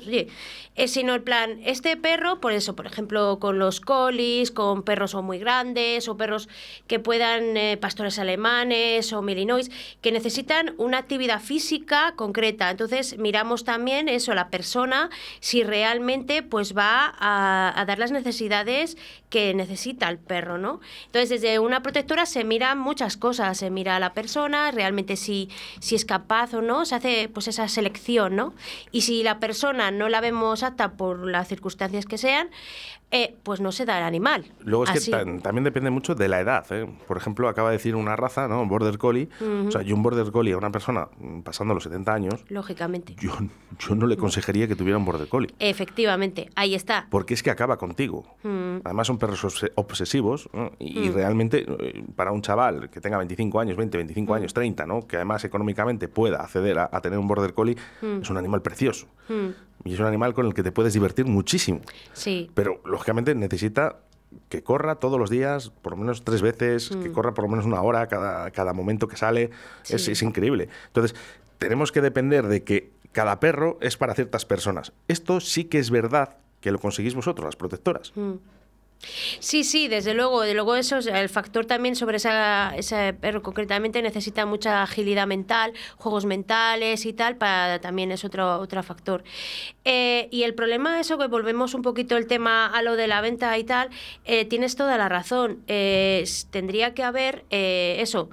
es 0.74 0.90
sino 0.90 1.14
el 1.14 1.22
plan, 1.22 1.60
este 1.64 1.96
perro, 1.96 2.40
por 2.40 2.50
eso, 2.50 2.74
por 2.74 2.84
ejemplo, 2.84 3.38
con 3.38 3.60
los 3.60 3.80
colis, 3.80 4.50
con 4.50 4.82
perros 4.82 5.14
o 5.14 5.22
muy 5.22 5.38
grandes, 5.38 6.08
o 6.08 6.16
perros 6.16 6.48
que 6.88 6.98
puedan, 6.98 7.56
eh, 7.56 7.76
pastores 7.76 8.18
alemanes 8.18 9.12
o 9.12 9.22
milinois, 9.22 9.70
que 10.00 10.10
necesitan 10.10 10.74
una 10.78 10.98
actividad 10.98 11.40
física 11.40 12.14
concreta. 12.16 12.68
Entonces, 12.70 13.18
miramos 13.18 13.62
también 13.62 14.08
eso, 14.08 14.34
la 14.34 14.50
persona, 14.50 15.10
si 15.38 15.62
realmente 15.62 16.42
pues 16.42 16.76
va 16.76 17.14
a, 17.16 17.72
a 17.80 17.84
dar 17.84 18.00
las 18.00 18.10
necesidades 18.10 18.96
que 19.30 19.54
necesita 19.54 20.08
el 20.08 20.18
perro, 20.18 20.58
¿no? 20.58 20.80
Entonces, 21.06 21.30
desde 21.30 21.60
una 21.60 21.82
protectora 21.82 22.26
se 22.26 22.42
miran 22.42 22.78
muchas 22.78 23.16
cosas, 23.16 23.58
se 23.58 23.70
mira 23.70 23.96
a 23.96 24.00
la 24.00 24.12
persona, 24.12 24.72
realmente 24.72 25.16
si, 25.16 25.48
si 25.80 25.94
es 25.94 26.04
capaz 26.04 26.54
o 26.54 26.62
no, 26.62 26.84
se 26.84 26.96
hace 26.96 27.28
pues 27.32 27.48
esa 27.48 27.68
selección, 27.68 28.36
¿no? 28.36 28.54
Y 28.92 29.02
si 29.02 29.22
la 29.22 29.35
persona 29.38 29.90
no 29.90 30.08
la 30.08 30.20
vemos 30.20 30.62
apta 30.62 30.92
por 30.92 31.26
las 31.26 31.48
circunstancias 31.48 32.06
que 32.06 32.18
sean, 32.18 32.50
eh, 33.12 33.36
pues 33.44 33.60
no 33.60 33.70
se 33.72 33.84
da 33.84 33.98
el 33.98 34.04
animal. 34.04 34.44
Luego 34.64 34.84
es 34.84 34.90
Así. 34.90 35.10
que 35.10 35.16
tan- 35.16 35.40
también 35.40 35.62
depende 35.64 35.90
mucho 35.90 36.14
de 36.14 36.28
la 36.28 36.40
edad. 36.40 36.66
¿eh? 36.70 36.86
Por 37.06 37.16
ejemplo, 37.16 37.48
acaba 37.48 37.70
de 37.70 37.76
decir 37.76 37.94
una 37.94 38.16
raza, 38.16 38.48
¿no? 38.48 38.66
Border 38.66 38.98
Collie. 38.98 39.28
O 39.66 39.70
sea, 39.70 39.82
yo 39.82 39.94
un 39.94 40.02
Border 40.02 40.30
Collie 40.32 40.52
a 40.54 40.58
una 40.58 40.70
persona 40.70 41.08
mm, 41.18 41.40
pasando 41.40 41.72
los 41.74 41.84
70 41.84 42.12
años, 42.12 42.44
Lógicamente. 42.48 43.14
yo, 43.18 43.30
yo 43.78 43.94
no 43.94 44.06
le 44.06 44.14
aconsejaría 44.14 44.66
que 44.66 44.74
tuviera 44.76 44.98
un 44.98 45.04
Border 45.04 45.28
Collie. 45.28 45.54
Efectivamente, 45.60 46.50
ahí 46.56 46.74
está. 46.74 47.06
Porque 47.10 47.34
es 47.34 47.42
que 47.42 47.50
acaba 47.50 47.76
contigo. 47.78 48.24
Mm. 48.42 48.78
Además 48.84 49.06
son 49.06 49.18
perros 49.18 49.44
obse- 49.44 49.70
obsesivos 49.76 50.48
¿no? 50.52 50.72
y, 50.78 50.98
y 50.98 51.10
realmente 51.10 51.64
eh, 51.68 52.04
para 52.16 52.32
un 52.32 52.42
chaval 52.42 52.90
que 52.90 53.00
tenga 53.00 53.18
25 53.18 53.60
años, 53.60 53.76
20, 53.76 53.96
25 53.98 54.32
Mm. 54.32 54.36
años, 54.36 54.52
30, 54.52 54.84
¿no? 54.86 55.06
que 55.06 55.16
además 55.16 55.44
económicamente 55.44 56.08
pueda 56.08 56.38
acceder 56.42 56.78
a, 56.80 56.88
a 56.92 57.00
tener 57.00 57.18
un 57.18 57.28
Border 57.28 57.54
Collie, 57.54 57.76
Mm. 58.02 58.22
es 58.22 58.30
un 58.30 58.36
animal 58.36 58.62
precioso. 58.62 59.06
Y 59.84 59.94
es 59.94 60.00
un 60.00 60.06
animal 60.06 60.34
con 60.34 60.46
el 60.46 60.54
que 60.54 60.62
te 60.62 60.72
puedes 60.72 60.92
divertir 60.94 61.26
muchísimo. 61.26 61.80
Sí. 62.12 62.50
Pero 62.54 62.80
lógicamente 62.84 63.34
necesita 63.34 64.00
que 64.48 64.62
corra 64.62 64.96
todos 64.96 65.18
los 65.18 65.30
días, 65.30 65.70
por 65.70 65.92
lo 65.92 65.98
menos 65.98 66.24
tres 66.24 66.42
veces, 66.42 66.90
que 67.02 67.12
corra 67.12 67.32
por 67.34 67.44
lo 67.44 67.50
menos 67.50 67.64
una 67.64 67.80
hora 67.80 68.06
cada, 68.08 68.50
cada 68.50 68.72
momento 68.72 69.06
que 69.08 69.16
sale. 69.16 69.50
Es, 69.88 70.04
Sí. 70.04 70.12
es 70.12 70.22
increíble. 70.22 70.68
Entonces, 70.88 71.16
tenemos 71.58 71.92
que 71.92 72.00
depender 72.00 72.46
de 72.46 72.64
que 72.64 72.90
cada 73.12 73.40
perro 73.40 73.78
es 73.80 73.96
para 73.96 74.14
ciertas 74.14 74.44
personas. 74.44 74.92
Esto 75.08 75.40
sí 75.40 75.64
que 75.64 75.78
es 75.78 75.90
verdad 75.90 76.36
que 76.60 76.70
lo 76.72 76.78
conseguís 76.78 77.14
vosotros, 77.14 77.44
las 77.44 77.56
protectoras. 77.56 78.12
Sí, 79.40 79.64
sí, 79.64 79.88
desde 79.88 80.14
luego. 80.14 80.42
De 80.42 80.54
luego 80.54 80.74
eso, 80.76 80.96
es- 80.98 81.06
el 81.06 81.28
factor 81.28 81.66
también 81.66 81.96
sobre 81.96 82.16
esa, 82.16 82.74
ese 82.76 83.12
perro 83.14 83.42
concretamente 83.42 84.02
necesita 84.02 84.46
mucha 84.46 84.82
agilidad 84.82 85.26
mental, 85.26 85.72
juegos 85.96 86.24
mentales 86.24 87.06
y 87.06 87.12
tal, 87.12 87.36
para 87.36 87.80
también 87.80 88.10
es 88.12 88.24
otro, 88.24 88.58
otro 88.58 88.82
factor. 88.82 89.22
Eh, 89.84 90.28
y 90.32 90.42
el 90.44 90.54
problema, 90.54 91.00
eso 91.00 91.18
que 91.18 91.26
volvemos 91.28 91.74
un 91.74 91.82
poquito 91.82 92.16
el 92.16 92.26
tema 92.26 92.66
a 92.66 92.82
lo 92.82 92.96
de 92.96 93.06
la 93.08 93.20
venta 93.20 93.56
y 93.58 93.64
tal, 93.64 93.90
eh, 94.24 94.44
tienes 94.46 94.76
toda 94.76 94.98
la 94.98 95.08
razón. 95.08 95.62
Eh, 95.68 96.24
tendría 96.50 96.94
que 96.94 97.02
haber 97.04 97.44
eh, 97.50 97.96
eso 98.00 98.30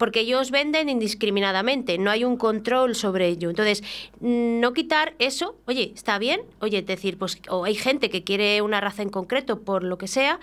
porque 0.00 0.20
ellos 0.20 0.50
venden 0.50 0.88
indiscriminadamente, 0.88 1.98
no 1.98 2.10
hay 2.10 2.24
un 2.24 2.38
control 2.38 2.94
sobre 2.94 3.28
ello. 3.28 3.50
Entonces, 3.50 3.84
no 4.18 4.72
quitar 4.72 5.14
eso, 5.18 5.56
oye, 5.66 5.92
está 5.94 6.18
bien, 6.18 6.40
oye, 6.60 6.80
decir, 6.80 7.18
pues, 7.18 7.38
o 7.50 7.64
hay 7.66 7.74
gente 7.74 8.08
que 8.08 8.24
quiere 8.24 8.62
una 8.62 8.80
raza 8.80 9.02
en 9.02 9.10
concreto 9.10 9.60
por 9.60 9.84
lo 9.84 9.98
que 9.98 10.08
sea, 10.08 10.40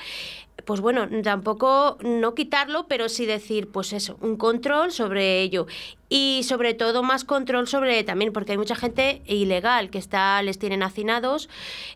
pues 0.66 0.80
bueno, 0.80 1.08
tampoco 1.24 1.98
no 2.02 2.36
quitarlo, 2.36 2.88
pero 2.88 3.10
sí 3.10 3.26
decir, 3.26 3.72
pues 3.72 3.94
eso, 3.94 4.18
un 4.22 4.38
control 4.38 4.92
sobre 4.92 5.42
ello. 5.42 5.66
Y 6.08 6.42
sobre 6.44 6.76
todo 6.76 7.02
más 7.02 7.26
control 7.26 7.68
sobre 7.68 8.04
también, 8.04 8.34
porque 8.34 8.52
hay 8.52 8.58
mucha 8.60 8.76
gente 8.76 9.24
ilegal 9.26 9.90
que 9.90 9.98
está, 9.98 10.40
les 10.44 10.60
tienen 10.60 10.84
hacinados, 10.84 11.50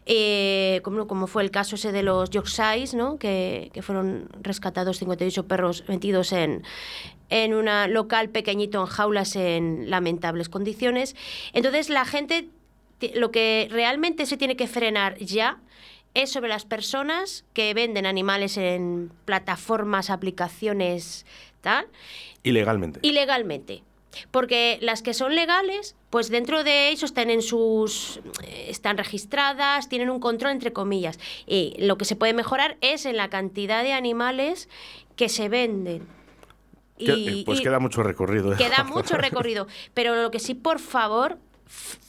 eh, 0.08 0.82
como, 0.84 1.06
como 1.06 1.28
fue 1.28 1.44
el 1.44 1.52
caso 1.52 1.76
ese 1.76 1.92
de 1.92 2.02
los 2.02 2.32
Yorkshires, 2.32 2.96
¿no? 2.96 3.18
que, 3.18 3.70
que 3.72 3.84
fueron 3.84 4.30
rescatados 4.42 4.98
58 4.98 5.48
perros 5.48 5.84
metidos 5.88 6.32
en, 6.32 6.64
en 7.32 7.54
un 7.56 7.68
local 7.92 8.30
pequeñito 8.30 8.82
en 8.82 8.86
jaulas 8.86 9.36
en 9.36 9.90
lamentables 9.90 10.50
condiciones. 10.50 11.16
Entonces 11.54 11.90
la 11.90 12.06
gente, 12.06 12.50
lo 13.16 13.32
que 13.32 13.68
realmente 13.72 14.28
se 14.28 14.38
tiene 14.38 14.56
que 14.56 14.68
frenar 14.68 15.18
ya 15.18 15.60
es 16.14 16.30
sobre 16.30 16.50
las 16.50 16.66
personas 16.66 17.46
que 17.54 17.74
venden 17.74 18.06
animales 18.06 18.58
en 18.58 19.12
plataformas, 19.26 20.10
aplicaciones, 20.10 21.26
tal, 21.62 21.88
Ilegalmente. 22.44 23.00
ilegalmente. 23.02 23.84
Porque 24.30 24.78
las 24.82 25.02
que 25.02 25.14
son 25.14 25.36
legales, 25.36 25.96
pues 26.10 26.30
dentro 26.30 26.66
de 26.66 26.90
ellos 26.90 27.04
están 27.04 27.30
en 27.30 27.42
sus 27.42 28.20
están 28.68 28.98
registradas, 28.98 29.88
tienen 29.88 30.10
un 30.10 30.20
control 30.20 30.52
entre 30.52 30.74
comillas. 30.74 31.18
Y 31.48 31.76
lo 31.78 31.98
que 31.98 32.04
se 32.04 32.18
puede 32.18 32.34
mejorar 32.34 32.76
es 32.82 33.06
en 33.06 33.16
la 33.16 33.30
cantidad 33.30 33.84
de 33.84 33.94
animales 33.94 34.68
que 35.16 35.30
se 35.30 35.48
venden. 35.48 36.06
Y- 37.02 37.44
pues 37.46 37.60
y- 37.60 37.64
queda 37.64 37.80
mucho 37.80 38.04
recorrido. 38.04 38.54
¿eh? 38.54 38.56
Queda 38.58 38.84
mucho 38.84 39.18
recorrido. 39.18 39.68
Pero 39.94 40.16
lo 40.16 40.32
que 40.32 40.40
sí, 40.40 40.54
por 40.54 40.80
favor, 40.80 41.38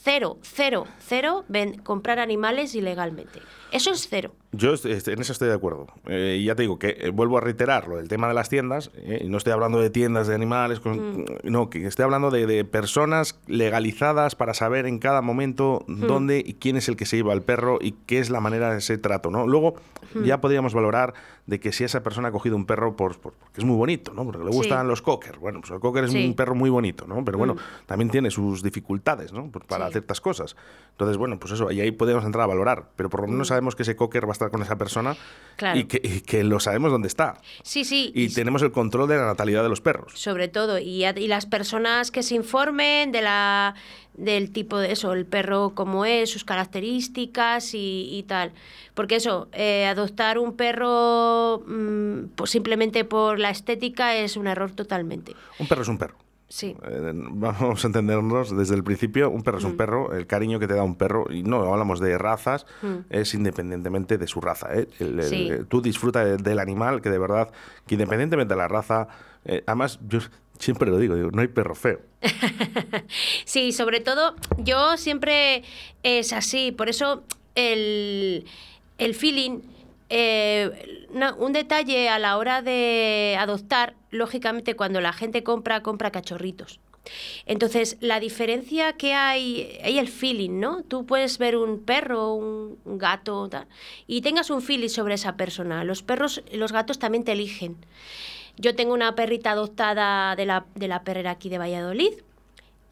cero, 0.02 0.38
cero, 0.42 0.85
cero, 0.99 1.44
ven, 1.49 1.78
comprar 1.78 2.18
animales 2.18 2.75
ilegalmente. 2.75 3.40
Eso 3.71 3.90
es 3.92 4.06
cero. 4.11 4.35
Yo 4.54 4.75
en 4.85 5.21
eso 5.21 5.32
estoy 5.32 5.49
de 5.49 5.54
acuerdo. 5.54 5.87
Eh, 6.06 6.37
y 6.40 6.44
ya 6.44 6.54
te 6.54 6.62
digo 6.62 6.78
que 6.78 6.97
eh, 6.99 7.11
vuelvo 7.11 7.38
a 7.38 7.40
reiterarlo, 7.40 7.99
el 7.99 8.09
tema 8.09 8.28
de 8.28 8.35
las 8.35 8.50
tiendas, 8.50 8.90
eh, 8.97 9.25
no 9.26 9.38
estoy 9.38 9.54
hablando 9.54 9.80
de 9.80 9.88
tiendas 9.88 10.26
de 10.26 10.35
animales, 10.35 10.80
con- 10.80 11.25
no, 11.42 11.71
que 11.71 11.87
estoy 11.87 12.02
hablando 12.02 12.30
de, 12.30 12.47
de 12.47 12.64
personas 12.66 13.38
legalizadas 13.47 14.35
para 14.35 14.52
saber 14.52 14.85
en 14.87 14.99
cada 14.99 15.23
momento 15.23 15.85
dónde 15.87 16.42
y 16.44 16.54
quién 16.54 16.76
es 16.76 16.88
el 16.88 16.97
que 16.97 17.06
se 17.06 17.16
lleva 17.16 17.32
al 17.32 17.42
perro 17.42 17.78
y 17.80 17.92
qué 18.06 18.18
es 18.18 18.28
la 18.28 18.40
manera 18.40 18.73
de 18.73 18.78
ese 18.78 18.99
trato, 18.99 19.30
¿no? 19.30 19.47
Luego 19.47 19.75
ya 20.23 20.40
podríamos 20.42 20.75
valorar 20.75 21.14
de 21.47 21.59
que 21.59 21.73
si 21.73 21.85
esa 21.85 22.02
persona 22.02 22.28
ha 22.28 22.32
cogido 22.32 22.54
un 22.56 22.66
perro 22.66 22.94
por, 22.94 23.18
por- 23.18 23.32
porque 23.32 23.61
es 23.61 23.64
muy 23.64 23.76
bonito, 23.76 24.12
¿no? 24.12 24.25
Porque 24.26 24.44
le 24.44 24.50
Sí. 24.50 24.56
gustan 24.59 24.87
los 24.87 25.00
cocker. 25.00 25.38
Bueno, 25.38 25.61
pues 25.61 25.71
el 25.73 25.80
cocker 25.80 26.04
es 26.04 26.11
Sí. 26.12 26.26
un 26.26 26.35
perro 26.35 26.54
muy 26.54 26.68
bonito, 26.68 27.06
¿no? 27.06 27.25
Pero 27.25 27.38
bueno, 27.38 27.56
también 27.87 28.11
tiene 28.11 28.30
sus 28.30 28.62
dificultades, 28.62 29.32
¿no? 29.32 29.50
Para 29.50 29.87
Sí. 29.88 29.91
Ciertas 29.92 30.20
cosas. 30.20 30.56
Entonces, 30.90 31.16
bueno, 31.16 31.38
pues 31.38 31.52
eso, 31.52 31.70
y 31.70 31.80
ahí 31.80 31.90
podemos 31.92 32.25
entrar 32.25 32.42
a 32.44 32.46
valorar. 32.46 32.88
Pero 32.96 33.08
por 33.11 33.20
lo 33.22 33.28
menos 33.28 33.49
sabemos 33.49 33.76
que 33.76 33.82
ese 33.84 33.94
cocker 33.96 34.25
va 34.25 34.30
a 34.30 34.32
estar 34.32 34.50
con 34.50 34.62
esa 34.62 34.76
persona 34.76 35.16
Claro. 35.56 35.78
y, 35.78 35.84
que, 35.84 36.00
y 36.02 36.20
que 36.22 36.42
lo 36.44 36.58
sabemos 36.61 36.90
dónde 36.90 37.08
está. 37.08 37.40
Sí, 37.62 37.84
sí. 37.84 38.11
Y 38.14 38.28
tenemos 38.34 38.62
el 38.62 38.72
control 38.72 39.08
de 39.08 39.16
la 39.16 39.26
natalidad 39.26 39.62
de 39.62 39.68
los 39.68 39.80
perros. 39.80 40.12
sobre 40.16 40.49
todo 40.49 40.78
y, 40.78 41.04
a- 41.04 41.16
y 41.18 41.28
las 41.28 41.46
personas 41.46 42.11
que 42.11 42.22
se 42.22 42.34
informen 42.34 43.12
de 43.12 43.22
la 43.22 43.75
del 44.14 44.50
tipo 44.52 44.76
de 44.76 44.92
eso 44.92 45.14
el 45.14 45.25
perro 45.25 45.72
como 45.75 46.04
es 46.04 46.28
sus 46.30 46.44
características 46.44 47.72
y, 47.75 48.08
y 48.12 48.22
tal 48.25 48.52
porque 48.94 49.16
eso 49.16 49.49
eh, 49.52 49.87
adoptar 49.87 50.38
un 50.38 50.54
perro 50.56 51.62
mm, 51.66 52.25
pues 52.37 52.50
simplemente 52.50 53.04
por 53.04 53.38
la 53.38 53.49
estética 53.50 54.14
es 54.16 54.37
un 54.37 54.46
error 54.46 54.72
totalmente 54.72 55.34
Un 55.58 55.66
perro 55.66 55.82
es 55.82 55.88
un 55.88 55.96
perro. 55.99 56.16
Sí 56.52 56.76
Eh, 56.87 57.12
vamos 57.14 57.82
a 57.82 57.87
entendernos 57.87 58.54
desde 58.56 58.75
el 58.75 58.85
principio, 58.85 59.30
un 59.30 59.42
perro 59.42 59.59
es 59.59 59.64
Mm. 59.64 59.68
un 59.68 59.76
perro, 59.78 60.12
el 60.12 60.26
cariño 60.26 60.59
que 60.59 60.66
te 60.68 60.75
da 60.75 60.82
un 60.82 60.97
perro, 60.97 61.26
y 61.32 61.42
no 61.42 61.62
hablamos 61.73 61.99
de 62.00 62.18
razas, 62.18 62.66
es 63.09 63.32
independientemente 63.35 64.18
de 64.18 64.26
su 64.26 64.40
raza. 64.40 64.68
¿eh? 64.75 64.87
El- 64.99 65.18
el- 65.21 65.26
Mm. 65.26 65.28
Sí. 65.30 65.50
tú 65.68 65.80
disfruta 65.80 66.25
de- 66.25 66.37
del 66.37 66.59
animal, 66.59 67.00
que 67.00 67.09
de 67.11 67.18
verdad, 67.18 67.50
que 67.87 67.94
independientemente 67.94 68.52
de 68.54 68.59
la 68.59 68.68
raza, 68.68 69.09
eh, 69.47 69.62
además 69.66 69.99
yo 70.06 70.18
siempre 70.59 70.90
lo 70.90 70.99
digo, 70.99 71.14
digo, 71.16 71.30
no 71.32 71.40
hay 71.40 71.49
perro 71.49 71.75
feo. 71.75 72.00
Sí, 73.44 73.73
sobre 73.73 74.00
todo 74.00 74.35
yo 74.59 74.97
siempre 74.97 75.64
es 76.02 76.32
así, 76.32 76.73
por 76.73 76.88
eso 76.88 77.25
el, 77.54 78.44
el 78.99 79.14
feeling, 79.14 79.61
eh, 80.14 81.07
un 81.38 81.54
detalle 81.54 82.11
a 82.11 82.19
la 82.19 82.37
hora 82.37 82.61
de 82.61 83.35
adoptar, 83.38 83.95
lógicamente 84.11 84.76
cuando 84.76 85.00
la 85.00 85.14
gente 85.14 85.42
compra, 85.42 85.83
compra 85.83 86.11
cachorritos. 86.11 86.81
Entonces, 87.47 87.97
la 88.00 88.21
diferencia 88.21 88.92
que 88.92 89.14
hay, 89.14 89.78
hay 89.83 89.99
el 89.99 90.09
feeling, 90.09 90.61
¿no? 90.61 90.83
Tú 90.83 91.07
puedes 91.07 91.38
ver 91.38 91.57
un 91.57 91.83
perro, 91.83 92.35
un, 92.35 92.78
gato, 92.85 93.49
y 94.07 94.21
tengas 94.21 94.50
un 94.50 94.61
feeling 94.61 94.90
sobre 94.90 95.14
esa 95.14 95.38
persona. 95.38 95.83
Los 95.83 96.02
perros, 96.02 96.42
los 96.52 96.73
gatos 96.73 96.99
también 96.99 97.25
te 97.25 97.33
eligen. 97.33 97.78
Yo 98.59 98.76
tengo 98.76 98.92
una 98.92 99.14
perrita 99.14 99.52
adoptada 99.52 100.37
de 100.37 100.45
la, 100.45 100.66
de 100.75 100.88
la 100.88 101.04
perrera 101.04 101.31
aquí 101.31 101.49
de 101.49 101.57
Valladolid 101.57 102.12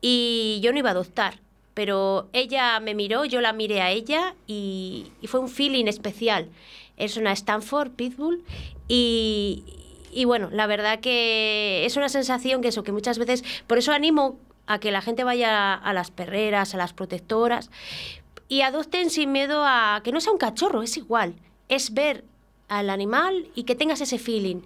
y 0.01 0.59
yo 0.63 0.73
no 0.73 0.79
iba 0.79 0.89
a 0.89 0.93
adoptar, 0.93 1.39
pero 1.75 2.31
ella 2.33 2.81
me 2.81 2.95
miró, 2.95 3.27
yo 3.27 3.43
la 3.43 3.53
miré 3.53 3.83
a 3.83 3.91
ella 3.91 4.35
y 4.47 5.13
fue 5.25 5.41
un 5.41 5.51
feeling 5.51 5.85
especial. 5.85 6.49
Es 7.01 7.17
una 7.17 7.33
Stanford 7.33 7.91
Pitbull 7.91 8.45
y, 8.89 9.65
y 10.13 10.25
bueno, 10.25 10.49
la 10.53 10.67
verdad 10.67 11.01
que 11.01 11.85
es 11.85 11.97
una 11.97 12.09
sensación 12.09 12.63
que 12.63 12.69
eso, 12.69 12.83
que 12.83 12.93
muchas 12.93 13.19
veces, 13.19 13.45
por 13.67 13.79
eso 13.79 13.93
animo 13.93 14.39
a 14.67 14.79
que 14.79 14.93
la 14.93 15.03
gente 15.03 15.25
vaya 15.25 15.75
a 15.75 15.93
las 15.93 16.11
perreras, 16.11 16.75
a 16.75 16.77
las 16.77 16.93
protectoras 16.93 17.71
y 18.49 18.63
adopten 18.63 19.11
sin 19.11 19.33
miedo 19.33 19.65
a 19.65 20.01
que 20.05 20.13
no 20.13 20.21
sea 20.21 20.33
un 20.33 20.39
cachorro, 20.39 20.83
es 20.83 20.97
igual, 20.97 21.35
es 21.69 21.95
ver 21.95 22.25
al 22.69 22.91
animal 22.91 23.49
y 23.55 23.65
que 23.65 23.75
tengas 23.75 24.01
ese 24.01 24.19
feeling. 24.19 24.63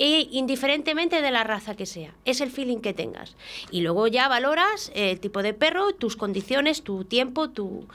e 0.00 0.28
indiferentemente 0.30 1.20
de 1.22 1.32
la 1.32 1.42
raza 1.42 1.74
que 1.74 1.84
sea. 1.84 2.14
Es 2.24 2.40
el 2.40 2.52
feeling 2.52 2.78
que 2.78 2.94
tengas. 2.94 3.34
Y 3.72 3.80
luego 3.80 4.06
ya 4.06 4.28
valoras 4.28 4.92
el 4.94 5.18
tipo 5.18 5.42
de 5.42 5.54
perro, 5.54 5.92
tus 5.92 6.14
condiciones, 6.14 6.84
tu 6.84 7.04
tiempo, 7.04 7.50
tu, 7.50 7.88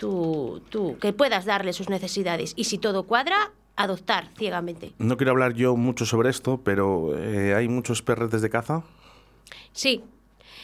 tu, 0.00 0.62
tu, 0.70 0.98
que 0.98 1.12
puedas 1.12 1.44
darle 1.44 1.74
sus 1.74 1.90
necesidades. 1.90 2.54
Y 2.56 2.64
si 2.64 2.78
todo 2.78 3.02
cuadra, 3.02 3.52
adoptar 3.76 4.28
ciegamente. 4.38 4.92
No 4.98 5.18
quiero 5.18 5.32
hablar 5.32 5.52
yo 5.52 5.76
mucho 5.76 6.06
sobre 6.06 6.30
esto, 6.30 6.62
pero 6.64 7.16
eh, 7.18 7.54
¿hay 7.54 7.68
muchos 7.68 8.00
perretes 8.00 8.40
de 8.40 8.48
caza? 8.48 8.82
Sí, 9.72 10.02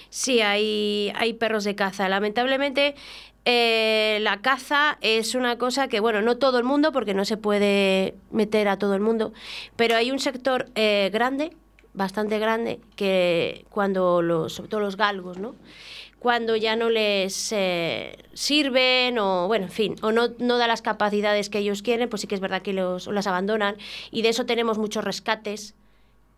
sí, 0.09 0.41
hay, 0.41 1.13
hay 1.15 1.35
perros 1.35 1.65
de 1.65 1.75
caza. 1.75 2.09
Lamentablemente, 2.09 2.95
eh, 3.45 4.21
la 4.23 4.41
caza 4.41 4.97
es 5.03 5.35
una 5.35 5.59
cosa 5.59 5.89
que, 5.89 6.01
bueno, 6.01 6.23
no 6.23 6.39
todo 6.39 6.59
el 6.59 6.65
mundo, 6.65 6.91
porque 6.91 7.13
no 7.13 7.27
se 7.27 7.37
puede 7.37 8.15
meter 8.31 8.69
a 8.69 8.79
todo 8.79 8.95
el 8.95 9.03
mundo, 9.03 9.35
pero 9.77 9.97
hay 9.97 10.11
un 10.11 10.19
sector 10.19 10.71
eh, 10.77 11.11
grande, 11.13 11.53
bastante 11.93 12.39
grande, 12.39 12.81
que 12.97 13.67
cuando 13.69 14.23
los, 14.23 14.55
sobre 14.55 14.71
todo 14.71 14.81
los 14.81 14.97
galgos, 14.97 15.37
¿no? 15.37 15.55
Cuando 16.27 16.57
ya 16.57 16.75
no 16.75 16.91
les 16.91 17.53
eh, 17.53 18.19
sirven 18.35 19.17
o, 19.21 19.47
bueno, 19.47 19.67
en 19.67 19.71
fin, 19.71 19.95
o 20.03 20.11
no, 20.11 20.31
no 20.41 20.59
da 20.59 20.67
las 20.67 20.83
capacidades 20.83 21.49
que 21.49 21.59
ellos 21.59 21.83
quieren, 21.83 22.09
pues 22.09 22.23
sí 22.23 22.27
que 22.27 22.35
es 22.35 22.41
verdad 22.41 22.63
que 22.63 22.73
los, 22.73 23.07
las 23.07 23.29
abandonan. 23.29 23.77
Y 24.11 24.23
de 24.23 24.31
eso 24.31 24.45
tenemos 24.45 24.77
muchos 24.77 25.05
rescates 25.05 25.77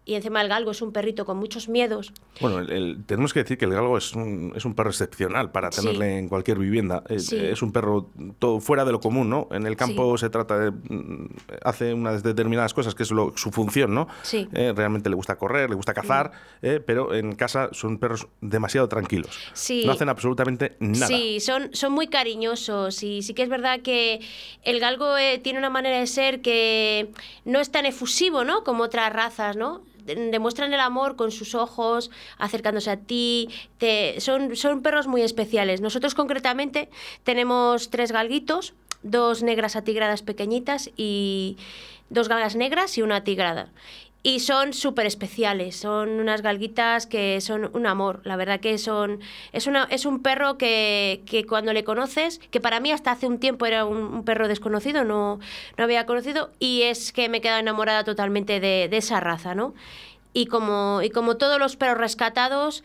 y 0.09 0.15
encima 0.15 0.41
el 0.41 0.49
galgo 0.49 0.71
es 0.71 0.81
un 0.81 0.91
perrito 0.91 1.27
con 1.27 1.37
muchos 1.37 1.69
miedos. 1.69 2.15
Bueno, 2.41 2.61
el, 2.61 3.05
tenemos 3.05 3.35
que 3.35 3.41
decir 3.41 3.59
que 3.59 3.67
el 3.67 3.75
galgo 3.75 3.99
es 3.99 4.15
un, 4.15 4.55
es 4.57 4.65
un 4.65 4.75
perro 4.75 4.88
excepcional 4.88 5.53
para 5.53 5.69
tenerle 5.69 6.17
en 6.17 6.31
cualquier 6.31 6.59
vivienda. 6.59 7.05
Es, 7.11 7.31
es, 7.31 7.61
un 7.61 7.73
perro 7.73 8.09
todo 8.38 8.59
fuera 8.61 8.87
de 8.87 8.93
lo 8.93 9.00
común, 9.00 9.29
¿no? 9.29 9.49
En 9.50 9.67
el 9.67 9.77
campo 9.77 10.17
se 10.17 10.31
trata 10.31 10.59
de... 10.59 10.71
Mm, 10.71 11.29
hace 11.62 11.93
unas 11.93 12.23
determinadas 12.23 12.73
cosas 12.73 12.95
que 12.95 13.03
es 13.03 13.11
lo, 13.11 13.37
su 13.37 13.50
función, 13.50 13.93
¿no? 13.93 14.09
Sí. 14.23 14.49
Eh, 14.55 14.73
realmente 14.75 15.11
le 15.11 15.15
gusta 15.15 15.37
correr, 15.37 15.69
le 15.69 15.77
gusta 15.77 15.93
cazar, 15.93 16.31
mm. 16.62 16.67
eh, 16.67 16.81
pero 16.81 17.12
en 17.12 17.35
casa 17.35 17.69
son 17.73 17.99
perros 17.99 18.29
demasiado 18.41 18.88
tranquilos. 18.88 19.38
Sí. 19.53 19.83
No 19.85 19.93
hacen 19.93 20.09
absolutamente 20.09 20.75
nada. 20.81 21.07
Sí, 21.07 21.38
son, 21.41 21.69
son 21.75 21.93
muy 21.93 22.07
cariñosos 22.07 23.03
y 23.03 23.21
sí 23.21 23.35
que 23.35 23.43
es 23.43 23.50
verdad 23.50 23.81
que 23.81 24.21
el 24.62 24.81
galgo 24.81 25.19
eh, 25.19 25.38
tiene 25.38 25.59
una 25.59 25.69
manera 25.69 25.99
de 25.99 26.07
ser 26.07 26.41
que 26.41 27.12
no 27.45 27.61
es 27.61 27.71
tan 27.71 27.85
efusivo, 27.85 28.45
¿no? 28.45 28.65
Como 28.65 28.85
otras 28.85 29.12
razas, 29.12 29.55
¿no? 29.55 29.83
Demuestran 30.15 30.73
el 30.73 30.81
amor 30.81 31.17
con 31.17 31.31
sus 31.31 31.55
ojos, 31.55 32.11
acercándose 32.38 32.91
a 32.91 32.97
ti. 32.97 33.49
Te, 33.79 34.21
son, 34.21 34.57
son 34.57 34.83
perros 34.83 35.07
muy 35.07 35.23
especiales. 35.23 35.81
Nosotros 35.81 36.15
concretamente 36.15 36.88
tenemos 37.25 37.91
tres 37.91 38.12
galguitos, 38.12 38.75
dos 39.03 39.43
negras 39.43 39.77
atigradas 39.77 40.23
pequeñitas 40.23 40.91
y 40.97 41.57
dos 42.11 42.29
galgas 42.29 42.57
negras 42.57 42.99
y 42.99 43.03
una 43.03 43.25
tigrada. 43.25 43.71
Y 44.28 44.40
son 44.40 44.75
súper 44.75 45.06
especiales, 45.06 45.75
son 45.76 46.20
unas 46.20 46.42
galguitas 46.42 47.06
que 47.06 47.40
son 47.40 47.70
un 47.73 47.87
amor, 47.87 48.20
la 48.25 48.37
verdad 48.37 48.61
que 48.61 48.76
son... 48.76 49.20
Es, 49.54 49.66
una, 49.66 49.85
es 49.85 50.04
un 50.04 50.20
perro 50.20 50.58
que, 50.58 51.23
que 51.25 51.47
cuando 51.47 51.73
le 51.73 51.82
conoces, 51.82 52.38
que 52.50 52.61
para 52.61 52.78
mí 52.78 52.92
hasta 52.92 53.11
hace 53.11 53.26
un 53.26 53.40
tiempo 53.40 53.64
era 53.64 53.87
un, 53.87 54.25
perro 54.25 54.47
desconocido, 54.47 55.02
no, 55.02 55.40
no 55.78 55.85
había 55.85 56.04
conocido, 56.04 56.50
y 56.58 56.82
es 56.82 57.11
que 57.14 57.30
me 57.30 57.38
he 57.38 57.40
quedado 57.40 57.61
enamorada 57.61 58.04
totalmente 58.04 58.61
de, 58.61 58.88
de 58.90 58.97
esa 58.99 59.18
raza, 59.18 59.54
¿no? 59.54 59.73
Y 60.35 60.44
como, 60.44 61.00
y 61.02 61.08
como 61.08 61.38
todos 61.38 61.58
los 61.58 61.76
perros 61.76 61.97
rescatados, 61.97 62.85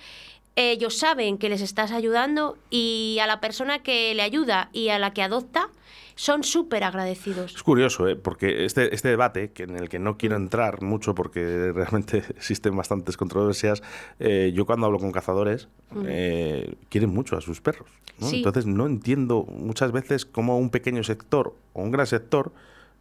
ellos 0.56 0.98
saben 0.98 1.38
que 1.38 1.50
les 1.50 1.60
estás 1.60 1.92
ayudando 1.92 2.58
y 2.70 3.18
a 3.22 3.28
la 3.28 3.42
persona 3.42 3.80
que 3.80 4.14
le 4.16 4.22
ayuda 4.22 4.70
y 4.72 4.88
a 4.90 4.98
la 4.98 5.12
que 5.12 5.24
adopta, 5.24 5.68
son 6.16 6.44
súper 6.44 6.84
agradecidos. 6.84 7.56
Es 7.56 7.64
curioso, 7.64 8.08
¿eh? 8.08 8.16
porque 8.16 8.66
este, 8.66 8.94
este 8.94 9.10
debate, 9.10 9.52
que 9.52 9.64
en 9.64 9.76
el 9.78 9.90
que 9.90 10.00
no 10.00 10.18
quiero 10.18 10.36
entrar 10.36 10.82
mucho 10.82 11.16
porque 11.16 11.72
realmente 11.76 12.20
existen 12.36 12.76
bastantes 12.76 13.18
controversias, 13.18 13.82
eh, 14.20 14.52
yo 14.54 14.66
cuando 14.66 14.86
hablo 14.86 15.00
con 15.00 15.12
cazadores, 15.12 15.68
eh, 16.06 16.76
quieren 16.90 17.10
mucho 17.12 17.36
a 17.38 17.42
sus 17.42 17.62
perros. 17.62 17.90
¿no? 18.20 18.28
Sí. 18.28 18.38
Entonces 18.38 18.66
no 18.66 18.86
entiendo 18.86 19.44
muchas 19.44 19.92
veces 19.92 20.26
cómo 20.26 20.58
un 20.60 20.70
pequeño 20.70 21.04
sector 21.04 21.56
o 21.74 21.82
un 21.82 21.92
gran 21.92 22.06
sector 22.08 22.52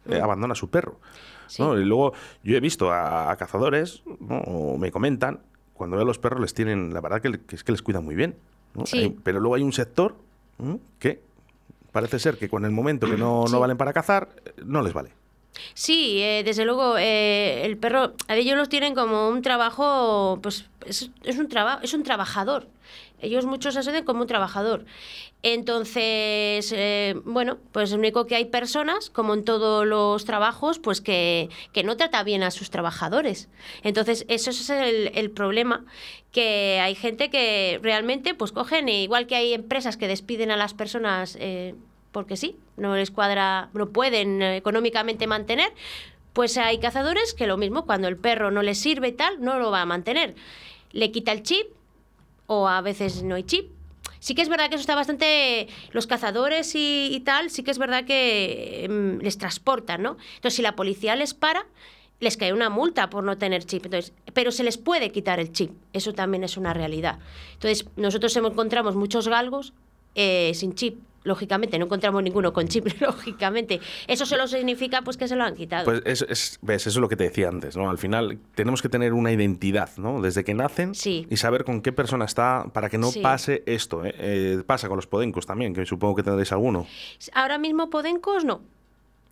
eh, 0.09 0.19
abandona 0.19 0.53
a 0.53 0.55
su 0.55 0.69
perro. 0.69 0.99
Sí. 1.47 1.61
¿no? 1.61 1.79
Y 1.79 1.85
luego 1.85 2.13
yo 2.43 2.57
he 2.57 2.59
visto 2.59 2.91
a, 2.91 3.31
a 3.31 3.35
cazadores, 3.37 4.01
¿no? 4.19 4.37
o 4.39 4.77
me 4.77 4.91
comentan, 4.91 5.39
cuando 5.73 5.97
veo 5.97 6.03
a 6.03 6.07
los 6.07 6.19
perros 6.19 6.39
les 6.41 6.53
tienen, 6.53 6.93
la 6.93 7.01
verdad 7.01 7.21
que, 7.21 7.39
que 7.41 7.55
es 7.55 7.63
que 7.63 7.71
les 7.71 7.81
cuidan 7.81 8.03
muy 8.05 8.15
bien. 8.15 8.35
¿no? 8.73 8.85
Sí. 8.85 8.97
Hay- 8.99 9.17
pero 9.23 9.39
luego 9.39 9.55
hay 9.55 9.61
un 9.63 9.73
sector 9.73 10.15
que 10.99 11.21
parece 11.93 12.19
ser 12.19 12.37
que 12.37 12.49
con 12.49 12.65
el 12.65 12.71
momento 12.71 13.09
que 13.09 13.15
no, 13.15 13.45
no 13.49 13.59
valen 13.61 13.77
para 13.77 13.93
cazar, 13.93 14.27
eh, 14.43 14.51
no 14.65 14.81
les 14.81 14.91
vale. 14.91 15.13
Sí, 15.73 16.21
eh, 16.21 16.43
desde 16.43 16.65
luego, 16.65 16.97
eh, 16.97 17.65
el 17.65 17.77
perro, 17.77 18.13
ellos 18.27 18.57
los 18.57 18.69
tienen 18.69 18.95
como 18.95 19.29
un 19.29 19.41
trabajo, 19.41 20.39
pues 20.41 20.65
es, 20.85 21.09
es 21.23 21.37
un 21.37 21.47
trabajo, 21.47 21.81
es 21.83 21.93
un 21.93 22.03
trabajador. 22.03 22.67
Ellos 23.21 23.45
muchos 23.45 23.73
se 23.73 23.79
asocian 23.79 24.03
como 24.03 24.21
un 24.21 24.27
trabajador. 24.27 24.85
Entonces, 25.43 26.73
eh, 26.75 27.15
bueno, 27.25 27.57
pues 27.71 27.91
lo 27.91 27.97
único 27.97 28.25
que 28.27 28.35
hay 28.35 28.45
personas, 28.45 29.09
como 29.09 29.33
en 29.33 29.43
todos 29.43 29.85
los 29.85 30.23
trabajos, 30.25 30.79
pues 30.79 31.01
que, 31.01 31.49
que 31.73 31.83
no 31.83 31.97
trata 31.97 32.23
bien 32.23 32.43
a 32.43 32.51
sus 32.51 32.69
trabajadores. 32.69 33.49
Entonces, 33.83 34.25
eso 34.27 34.51
es 34.51 34.69
el, 34.69 35.11
el 35.15 35.31
problema, 35.31 35.85
que 36.31 36.79
hay 36.81 36.95
gente 36.95 37.29
que 37.29 37.79
realmente 37.81 38.33
pues 38.33 38.51
cogen, 38.51 38.89
e 38.89 39.03
igual 39.03 39.27
que 39.27 39.35
hay 39.35 39.53
empresas 39.53 39.97
que 39.97 40.07
despiden 40.07 40.51
a 40.51 40.57
las 40.57 40.73
personas 40.73 41.37
eh, 41.39 41.75
porque 42.13 42.37
sí, 42.37 42.55
no 42.77 42.95
les 42.95 43.11
cuadra, 43.11 43.69
no 43.73 43.89
pueden 43.89 44.41
eh, 44.41 44.55
económicamente 44.55 45.27
mantener, 45.27 45.73
pues 46.31 46.57
hay 46.57 46.79
cazadores 46.79 47.33
que 47.33 47.47
lo 47.47 47.57
mismo, 47.57 47.85
cuando 47.85 48.07
el 48.07 48.15
perro 48.15 48.51
no 48.51 48.61
les 48.61 48.79
sirve 48.79 49.09
y 49.09 49.11
tal, 49.11 49.41
no 49.41 49.59
lo 49.59 49.71
va 49.71 49.81
a 49.81 49.85
mantener. 49.85 50.35
Le 50.93 51.11
quita 51.11 51.33
el 51.33 51.43
chip 51.43 51.67
o 52.47 52.69
a 52.69 52.79
veces 52.81 53.23
no 53.23 53.35
hay 53.35 53.43
chip. 53.43 53.69
Sí 54.19 54.35
que 54.35 54.41
es 54.41 54.47
verdad 54.47 54.69
que 54.69 54.75
eso 54.75 54.81
está 54.81 54.95
bastante... 54.95 55.67
Los 55.91 56.07
cazadores 56.07 56.75
y, 56.75 57.09
y 57.11 57.19
tal, 57.19 57.49
sí 57.49 57.61
que 57.61 57.71
es 57.71 57.77
verdad 57.77 58.05
que 58.05 58.85
em, 58.85 59.19
les 59.19 59.37
transportan, 59.37 60.01
¿no? 60.01 60.17
Entonces, 60.35 60.55
si 60.55 60.61
la 60.61 60.77
policía 60.77 61.15
les 61.17 61.33
para, 61.33 61.65
les 62.21 62.37
cae 62.37 62.53
una 62.53 62.69
multa 62.69 63.09
por 63.09 63.23
no 63.23 63.37
tener 63.37 63.65
chip. 63.65 63.85
Entonces, 63.85 64.13
pero 64.33 64.51
se 64.51 64.63
les 64.63 64.77
puede 64.77 65.11
quitar 65.11 65.39
el 65.41 65.51
chip. 65.51 65.71
Eso 65.91 66.13
también 66.13 66.43
es 66.45 66.55
una 66.55 66.73
realidad. 66.73 67.19
Entonces, 67.53 67.85
nosotros 67.97 68.35
encontramos 68.37 68.95
muchos 68.95 69.27
galgos 69.27 69.73
eh, 70.15 70.53
sin 70.55 70.73
chip. 70.73 70.99
Lógicamente, 71.25 71.79
no 71.79 71.85
encontramos 71.85 72.21
ninguno 72.21 72.51
con 72.51 72.67
chip, 72.67 72.85
lógicamente. 73.01 73.79
Eso 74.07 74.25
solo 74.25 74.47
significa 74.47 75.01
pues 75.03 75.15
que 75.17 75.27
se 75.27 75.35
lo 75.35 75.43
han 75.45 75.55
quitado. 75.55 75.85
Pues 75.85 76.01
es, 76.05 76.21
es- 76.27 76.59
ves, 76.61 76.81
eso 76.87 76.99
es 76.99 77.01
lo 77.01 77.07
que 77.09 77.15
te 77.15 77.23
decía 77.23 77.47
antes, 77.47 77.77
¿no? 77.77 77.89
Al 77.89 77.97
final 77.97 78.39
tenemos 78.55 78.81
que 78.81 78.89
tener 78.89 79.13
una 79.13 79.31
identidad, 79.31 79.89
¿no? 79.97 80.21
Desde 80.21 80.43
que 80.43 80.53
nacen 80.53 80.93
Sí. 80.95 81.25
y 81.29 81.37
saber 81.37 81.63
con 81.63 81.81
qué 81.81 81.93
persona 81.93 82.25
está 82.25 82.65
para 82.73 82.89
que 82.89 82.97
no 82.97 83.07
Sí. 83.11 83.21
pase 83.21 83.63
esto. 83.65 84.03
¿eh? 84.05 84.13
Eh, 84.17 84.63
pasa 84.67 84.87
con 84.89 84.97
los 84.97 85.07
podencos 85.07 85.45
también, 85.45 85.73
que 85.73 85.85
supongo 85.85 86.15
que 86.15 86.23
tendréis 86.23 86.51
alguno. 86.51 86.85
Ahora 87.33 87.57
mismo 87.57 87.89
Podencos 87.89 88.43
no. 88.45 88.61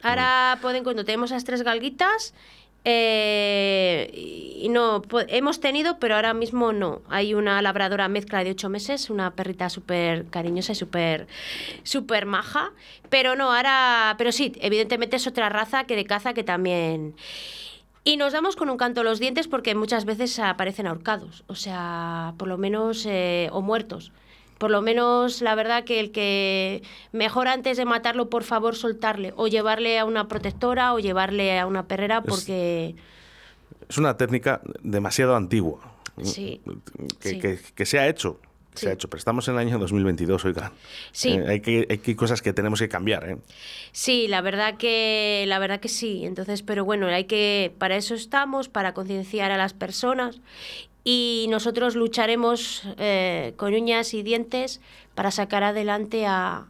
Ahora 0.01 0.57
Podencos 0.61 0.95
no. 0.95 1.03
Tenemos 1.05 1.31
las 1.31 1.43
tres 1.43 1.61
galguitas. 1.63 2.33
Eh, 2.83 4.09
y 4.13 4.69
no, 4.69 5.01
po- 5.01 5.21
hemos 5.27 5.59
tenido, 5.59 5.97
pero 5.99 6.15
ahora 6.15 6.33
mismo 6.33 6.73
no. 6.73 7.01
Hay 7.09 7.33
una 7.33 7.61
labradora 7.61 8.07
mezcla 8.07 8.43
de 8.43 8.51
ocho 8.51 8.69
meses, 8.69 9.09
una 9.09 9.31
perrita 9.31 9.69
súper 9.69 10.25
cariñosa 10.27 10.71
y 10.73 10.75
súper 10.75 11.27
súper 11.83 12.25
maja. 12.25 12.71
Pero 13.09 13.35
no, 13.35 13.51
ahora, 13.53 14.15
pero 14.17 14.31
sí, 14.31 14.53
evidentemente 14.61 15.15
es 15.17 15.27
otra 15.27 15.49
raza 15.49 15.83
que 15.85 15.95
de 15.95 16.05
caza 16.05 16.33
que 16.33 16.43
también. 16.43 17.15
Y 18.03 18.17
nos 18.17 18.33
damos 18.33 18.55
con 18.55 18.69
un 18.69 18.77
canto 18.77 19.03
los 19.03 19.19
dientes 19.19 19.47
porque 19.47 19.75
muchas 19.75 20.05
veces 20.05 20.39
aparecen 20.39 20.87
ahorcados, 20.87 21.43
o 21.47 21.53
sea, 21.53 22.33
por 22.37 22.47
lo 22.47 22.57
menos, 22.57 23.05
eh, 23.07 23.47
o 23.51 23.61
muertos. 23.61 24.11
Por 24.61 24.69
lo 24.69 24.83
menos, 24.83 25.41
la 25.41 25.55
verdad 25.55 25.85
que 25.85 25.99
el 25.99 26.11
que 26.11 26.83
mejor 27.11 27.47
antes 27.47 27.77
de 27.77 27.85
matarlo, 27.85 28.29
por 28.29 28.43
favor, 28.43 28.75
soltarle 28.75 29.33
o 29.35 29.47
llevarle 29.47 29.97
a 29.97 30.05
una 30.05 30.27
protectora 30.27 30.93
o 30.93 30.99
llevarle 30.99 31.57
a 31.59 31.65
una 31.65 31.87
perrera 31.87 32.21
porque... 32.21 32.93
Es 33.89 33.97
una 33.97 34.17
técnica 34.17 34.61
demasiado 34.83 35.35
antigua. 35.35 35.79
Sí, 36.21 36.61
Que, 37.19 37.29
sí. 37.29 37.39
que- 37.39 37.57
que 37.73 37.85
se 37.87 37.97
ha 37.97 38.07
hecho. 38.07 38.39
Se 38.75 38.87
ha 38.89 38.93
hecho, 38.93 39.09
pero 39.09 39.17
estamos 39.17 39.47
en 39.47 39.55
el 39.55 39.59
año 39.61 39.79
2022, 39.79 40.45
oigan. 40.45 40.71
Sí. 41.11 41.31
Eh, 41.31 41.45
hay, 41.49 41.59
que, 41.59 41.87
hay 41.89 41.97
que- 41.97 42.15
cosas 42.15 42.43
que 42.43 42.53
tenemos 42.53 42.77
que 42.79 42.87
cambiar, 42.87 43.27
¿eh? 43.29 43.37
Sí, 43.91 44.27
la 44.27 44.41
verdad 44.41 44.77
que 44.77 45.43
la 45.47 45.57
verdad 45.57 45.79
que 45.79 45.89
sí. 45.89 46.23
Entonces, 46.23 46.61
pero 46.61 46.85
bueno, 46.85 47.07
hay 47.07 47.23
que 47.25 47.73
para 47.79 47.95
eso 47.97 48.13
estamos, 48.13 48.69
para 48.69 48.93
concienciar 48.93 49.51
a 49.51 49.57
las 49.57 49.73
personas 49.73 50.39
y 51.03 51.47
nosotros 51.49 51.95
lucharemos 51.95 52.83
eh, 52.97 53.53
con 53.57 53.73
uñas 53.73 54.13
y 54.13 54.23
dientes 54.23 54.81
para 55.15 55.31
sacar 55.31 55.63
adelante 55.63 56.25
a, 56.27 56.67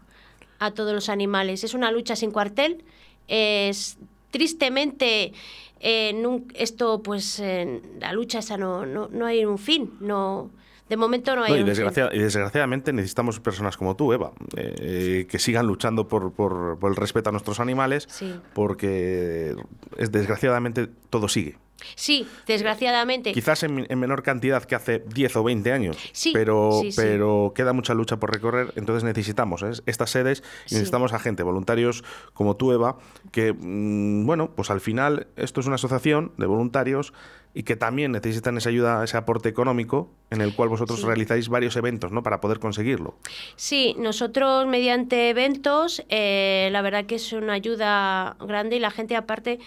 a 0.59 0.71
todos 0.71 0.93
los 0.93 1.09
animales. 1.09 1.63
Es 1.63 1.73
una 1.73 1.91
lucha 1.91 2.15
sin 2.15 2.31
cuartel. 2.31 2.83
Es 3.27 3.97
tristemente 4.31 5.33
eh, 5.79 6.13
nun- 6.13 6.45
esto 6.55 7.01
pues 7.03 7.39
en 7.39 7.81
la 7.99 8.13
lucha 8.13 8.39
esa 8.39 8.57
no, 8.57 8.85
no, 8.85 9.07
no 9.11 9.25
hay 9.25 9.43
un 9.45 9.57
fin, 9.57 9.93
no 9.99 10.49
de 10.89 10.97
momento 10.97 11.35
no 11.35 11.43
hay 11.43 11.51
No, 11.53 11.57
y, 11.59 11.63
desgracia- 11.63 12.09
y 12.13 12.19
desgraciadamente 12.19 12.91
necesitamos 12.93 13.39
personas 13.39 13.77
como 13.77 13.95
tú, 13.95 14.11
Eva, 14.13 14.31
eh, 14.57 14.75
eh, 14.79 15.27
que 15.29 15.39
sigan 15.39 15.65
luchando 15.65 16.07
por, 16.07 16.33
por- 16.33 16.77
por 16.79 16.91
el 16.91 16.97
respeto 16.97 17.29
a 17.29 17.31
nuestros 17.31 17.59
animales, 17.61 18.07
Sí. 18.09 18.33
porque 18.53 19.55
es, 19.97 20.11
desgraciadamente 20.11 20.87
todo 21.09 21.27
sigue. 21.29 21.57
Sí, 21.95 22.27
desgraciadamente. 22.47 23.31
Quizás 23.33 23.63
en, 23.63 23.85
en 23.89 23.99
menor 23.99 24.23
cantidad 24.23 24.63
que 24.63 24.75
hace 24.75 24.99
10 25.07 25.35
o 25.37 25.43
20 25.43 25.71
años, 25.71 25.97
Sí, 26.13 26.31
pero, 26.33 26.79
sí, 26.81 26.91
sí. 26.91 27.01
pero 27.01 27.53
queda 27.55 27.73
mucha 27.73 27.93
lucha 27.93 28.17
por 28.17 28.31
recorrer, 28.31 28.73
entonces 28.75 29.03
necesitamos 29.03 29.63
¿eh? 29.63 29.71
estas 29.85 30.09
sedes 30.11 30.43
y 30.69 30.75
necesitamos 30.75 31.13
a 31.13 31.19
gente, 31.19 31.43
voluntarios 31.43 32.03
como 32.33 32.55
tú, 32.55 32.71
Eva, 32.71 32.97
que, 33.31 33.53
mm, 33.53 34.25
bueno, 34.25 34.51
pues 34.55 34.69
al 34.69 34.81
final 34.81 35.27
esto 35.35 35.59
es 35.61 35.65
una 35.67 35.75
asociación 35.75 36.31
de 36.37 36.45
voluntarios 36.45 37.13
y 37.53 37.63
que 37.63 37.75
también 37.75 38.13
necesitan 38.13 38.55
esa 38.57 38.69
ayuda, 38.69 39.03
ese 39.03 39.17
aporte 39.17 39.49
económico 39.49 40.09
en 40.29 40.39
el 40.39 40.55
cual 40.55 40.69
vosotros 40.69 41.01
Sí. 41.01 41.05
realizáis 41.05 41.49
varios 41.49 41.75
eventos, 41.75 42.09
¿no? 42.13 42.23
Para 42.23 42.39
poder 42.39 42.59
conseguirlo. 42.59 43.15
Sí, 43.57 43.93
nosotros 43.99 44.65
mediante 44.67 45.29
eventos, 45.29 46.01
eh, 46.07 46.69
la 46.71 46.81
verdad 46.81 47.05
que 47.07 47.15
es 47.15 47.33
una 47.33 47.51
ayuda 47.51 48.37
grande 48.39 48.77
y 48.77 48.79
la 48.79 48.89
gente 48.89 49.17
aparte 49.17 49.59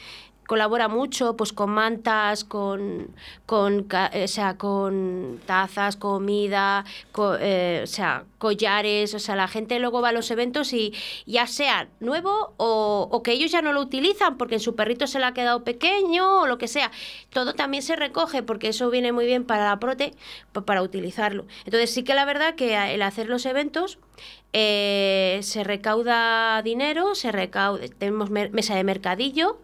colabora 0.47 0.89
mucho 0.89 1.37
pues 1.37 1.53
con 1.53 1.71
mantas, 1.71 2.45
con, 2.45 3.09
con, 3.47 3.85
ca- 3.85 4.11
o 4.25 4.29
sea, 4.29 4.57
con 4.59 5.41
tazas, 5.47 5.97
comida, 5.97 6.85
co- 7.13 7.37
eh, 7.41 7.81
o 7.85 7.87
sea, 7.87 8.25
collares, 8.39 9.15
o 9.15 9.19
sea, 9.19 9.37
la 9.37 9.49
gente 9.49 9.79
luego 9.79 10.03
va 10.03 10.11
a 10.11 10.13
los 10.13 10.31
eventos 10.31 10.73
y 10.73 10.93
ya 11.27 11.47
sea 11.47 11.89
nuevo 12.01 12.53
o, 12.59 13.09
o 13.11 13.23
que 13.23 13.33
ellos 13.33 13.51
ya 13.51 13.63
no 13.63 13.73
lo 13.73 13.81
utilizan 13.81 14.37
porque 14.37 14.55
en 14.57 14.61
su 14.61 14.75
perrito 14.75 15.07
se 15.07 15.19
le 15.19 15.25
ha 15.25 15.33
quedado 15.33 15.65
pequeño 15.65 16.41
o 16.43 16.47
lo 16.47 16.59
que 16.59 16.69
sea, 16.69 16.91
todo 17.33 17.55
también 17.55 17.83
se 17.83 17.97
recoge 17.97 18.43
porque 18.43 18.69
eso 18.69 18.91
viene 18.91 19.13
muy 19.13 19.25
bien 19.27 19.45
para 19.45 19.65
la 19.65 19.81
prote, 19.81 20.13
pa- 20.53 20.63
para 20.67 20.83
utilizarlo. 20.83 21.47
Entonces 21.65 21.91
sí 21.93 22.03
que 22.05 22.15
la 22.15 22.25
verdad 22.27 22.55
que 22.55 22.95
el 22.95 23.03
hacer 23.03 23.29
los 23.31 23.47
eventos 23.47 23.99
eh, 24.53 25.41
se 25.43 25.65
recauda 25.65 26.63
dinero, 26.63 27.15
se 27.15 27.33
recauda, 27.33 27.87
tenemos 27.99 28.31
mesa 28.31 28.77
de 28.77 28.85
mercadillo 28.85 29.59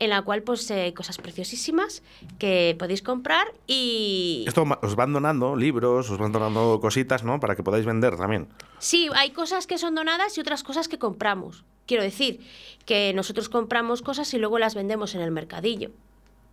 en 0.00 0.10
la 0.10 0.22
cual 0.22 0.42
pues 0.42 0.70
eh, 0.70 0.92
cosas 0.96 1.18
preciosísimas 1.18 2.02
que 2.38 2.76
podéis 2.78 3.02
comprar 3.02 3.46
y 3.66 4.44
Esto 4.46 4.64
os 4.82 4.94
van 4.96 5.12
donando 5.12 5.56
libros, 5.56 6.08
os 6.10 6.18
van 6.18 6.30
donando 6.32 6.78
cositas, 6.80 7.24
¿no? 7.24 7.40
Para 7.40 7.56
que 7.56 7.62
podáis 7.62 7.84
vender 7.86 8.16
también. 8.16 8.48
sí, 8.78 9.08
hay 9.14 9.30
cosas 9.30 9.66
que 9.66 9.76
son 9.78 9.94
donadas 9.94 10.36
y 10.38 10.40
otras 10.40 10.62
cosas 10.62 10.86
que 10.88 10.98
compramos. 10.98 11.64
Quiero 11.86 12.02
decir 12.02 12.40
que 12.84 13.12
nosotros 13.14 13.48
compramos 13.48 14.02
cosas 14.02 14.32
y 14.34 14.38
luego 14.38 14.58
las 14.58 14.74
vendemos 14.74 15.14
en 15.14 15.22
el 15.22 15.30
mercadillo. 15.30 15.90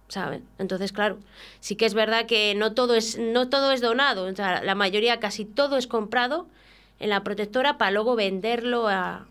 ¿Saben? 0.08 0.46
Entonces, 0.60 0.92
claro, 0.92 1.18
sí 1.60 1.76
que 1.76 1.86
es 1.88 1.94
verdad 1.96 2.28
que 2.28 2.54
no 2.56 2.74
todo 2.74 2.94
es, 2.96 3.18
no 3.18 3.50
todo 3.50 3.72
es 3.72 3.82
donado. 3.82 4.26
O 4.28 4.36
sea, 4.36 4.64
la 4.64 4.76
mayoría, 4.76 5.20
casi 5.20 5.46
todo 5.46 5.78
es 5.78 5.88
comprado 5.88 6.48
en 7.00 7.10
la 7.10 7.24
protectora 7.24 7.78
para 7.80 7.90
luego 7.92 8.16
venderlo 8.16 8.88
a, 8.88 9.26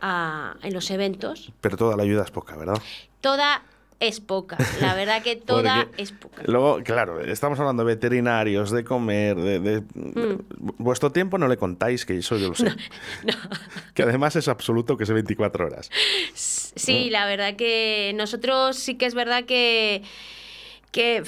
a- 0.00 0.54
en 0.62 0.72
los 0.74 0.90
eventos. 0.90 1.52
Pero 1.60 1.76
toda 1.76 1.96
la 1.96 2.04
ayuda 2.04 2.22
es 2.24 2.30
poca, 2.30 2.56
¿verdad? 2.56 2.80
Toda 3.26 3.62
es 3.98 4.20
poca. 4.20 4.56
La 4.80 4.94
verdad 4.94 5.20
que 5.22 5.34
toda 5.52 5.88
es 5.96 6.12
poca. 6.12 6.42
Luego, 6.46 6.80
claro, 6.84 7.20
estamos 7.20 7.58
hablando 7.58 7.82
de 7.84 7.94
veterinarios, 7.94 8.70
de 8.70 8.84
comer, 8.84 9.36
de, 9.36 9.58
de- 9.58 9.80
Mm. 9.94 10.44
Vuestro 10.78 11.10
tiempo 11.10 11.38
no 11.38 11.48
le 11.48 11.56
contáis, 11.56 12.06
que 12.06 12.16
eso 12.18 12.36
yo 12.36 12.48
lo 12.50 12.54
sé. 12.54 12.70
Que 13.94 14.02
además 14.04 14.36
es 14.36 14.46
absoluto, 14.48 14.96
que 14.96 15.04
es 15.04 15.10
24 15.10 15.66
horas. 15.66 15.90
Sí, 16.34 17.08
la 17.10 17.26
verdad 17.26 17.56
que 17.56 18.12
nosotros 18.14 18.76
sí 18.78 18.96
que 18.96 19.06
es 19.06 19.14
verdad 19.14 19.44
que 19.44 20.02
que 20.96 21.22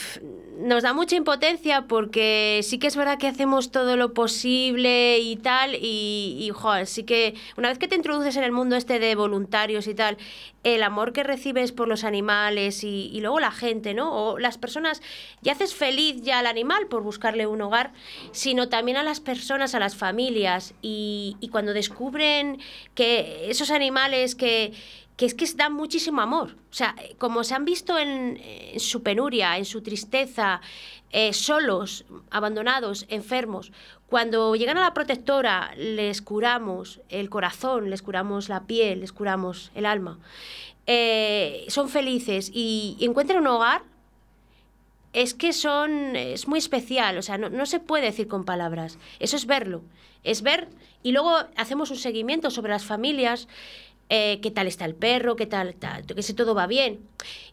nos 0.59 0.83
da 0.83 0.95
mucha 0.95 1.15
impotencia 1.15 1.83
porque 1.83 2.61
sí 2.63 2.79
que 2.79 2.87
es 2.87 2.97
verdad 2.97 3.19
que 3.19 3.27
hacemos 3.27 3.71
todo 3.71 3.99
lo 3.99 4.15
posible 4.15 5.19
y 5.19 5.37
tal 5.37 5.75
y, 5.75 6.51
y 6.51 6.53
sí 6.87 7.05
que 7.05 7.35
una 7.59 7.69
vez 7.69 7.79
que 7.79 7.87
te 7.87 7.95
introduces 7.95 8.35
en 8.39 8.45
el 8.45 8.51
mundo 8.51 8.77
este 8.77 8.99
de 8.99 9.15
voluntarios 9.15 9.87
y 9.87 9.95
tal, 9.95 10.17
el 10.65 10.83
amor 10.83 11.13
que 11.13 11.23
recibes 11.23 11.73
por 11.73 11.87
los 11.87 12.03
animales 12.03 12.83
y, 12.83 13.11
y 13.13 13.21
luego 13.21 13.41
la 13.41 13.51
gente, 13.51 13.93
¿no? 13.93 14.11
O 14.11 14.39
las 14.39 14.57
personas, 14.57 15.03
ya 15.43 15.53
haces 15.53 15.75
feliz 15.75 16.23
ya 16.23 16.39
al 16.39 16.47
animal 16.47 16.87
por 16.87 17.03
buscarle 17.03 17.47
un 17.47 17.61
hogar, 17.61 17.93
sino 18.33 18.71
también 18.71 18.97
a 18.97 19.03
las 19.03 19.21
personas, 19.21 19.75
a 19.75 19.79
las 19.79 19.97
familias 19.97 20.73
y, 20.81 21.37
y 21.41 21.51
cuando 21.51 21.75
descubren 21.75 22.59
que 22.95 23.51
esos 23.51 23.71
animales 23.71 24.35
que 24.35 24.73
que 25.19 25.27
es 25.27 25.35
que 25.35 25.47
dan 25.57 25.75
muchísimo 25.75 26.21
amor. 26.23 26.55
O 26.71 26.75
sea, 26.75 26.95
eh, 27.03 27.17
como 27.19 27.43
se 27.43 27.57
han 27.57 27.65
visto 27.65 27.99
en, 27.99 28.39
su 28.79 29.03
penuria, 29.03 29.59
en 29.59 29.65
su 29.65 29.83
tristeza, 29.83 30.61
eh, 31.11 31.33
solos, 31.33 32.05
abandonados, 32.31 33.05
enfermos, 33.09 33.73
cuando 34.07 34.55
llegan 34.55 34.79
a 34.79 34.83
la 34.83 34.95
protectora 34.95 35.73
les 35.77 36.23
curamos 36.23 37.01
el 37.09 37.29
corazón, 37.31 37.91
les 37.91 38.01
curamos 38.01 38.49
la 38.49 38.67
piel, 38.67 39.01
les 39.01 39.13
curamos 39.13 39.73
el 39.75 39.87
alma, 39.87 40.21
eh, 40.87 41.67
son 41.69 41.89
felices 41.89 42.51
y, 42.55 42.97
y 43.01 43.05
encuentran 43.05 43.41
un 43.41 43.49
hogar, 43.49 43.83
es 45.13 45.35
que 45.35 45.53
son, 45.53 46.15
es 46.15 46.47
muy 46.47 46.61
especial, 46.61 47.19
o 47.19 47.23
sea, 47.23 47.39
no, 47.39 47.51
no 47.51 47.67
se 47.67 47.81
puede 47.81 48.05
decir 48.05 48.29
con 48.29 48.45
palabras, 48.45 48.99
eso 49.19 49.37
es 49.37 49.47
verlo, 49.47 49.83
es 50.23 50.43
ver 50.43 50.69
y 51.03 51.11
luego 51.11 51.37
hacemos 51.57 51.91
un 51.91 51.97
seguimiento 51.97 52.51
sobre 52.51 52.71
las 52.71 52.85
familias, 52.85 53.49
eh, 54.09 54.41
qué 54.43 54.51
tal 54.51 54.67
está 54.67 54.85
el 54.85 54.95
perro, 54.95 55.37
qué 55.37 55.47
tal, 55.47 55.75
tal, 55.75 56.05
que 56.07 56.23
si 56.23 56.35
todo 56.35 56.55
va 56.55 56.67
bien. 56.67 57.01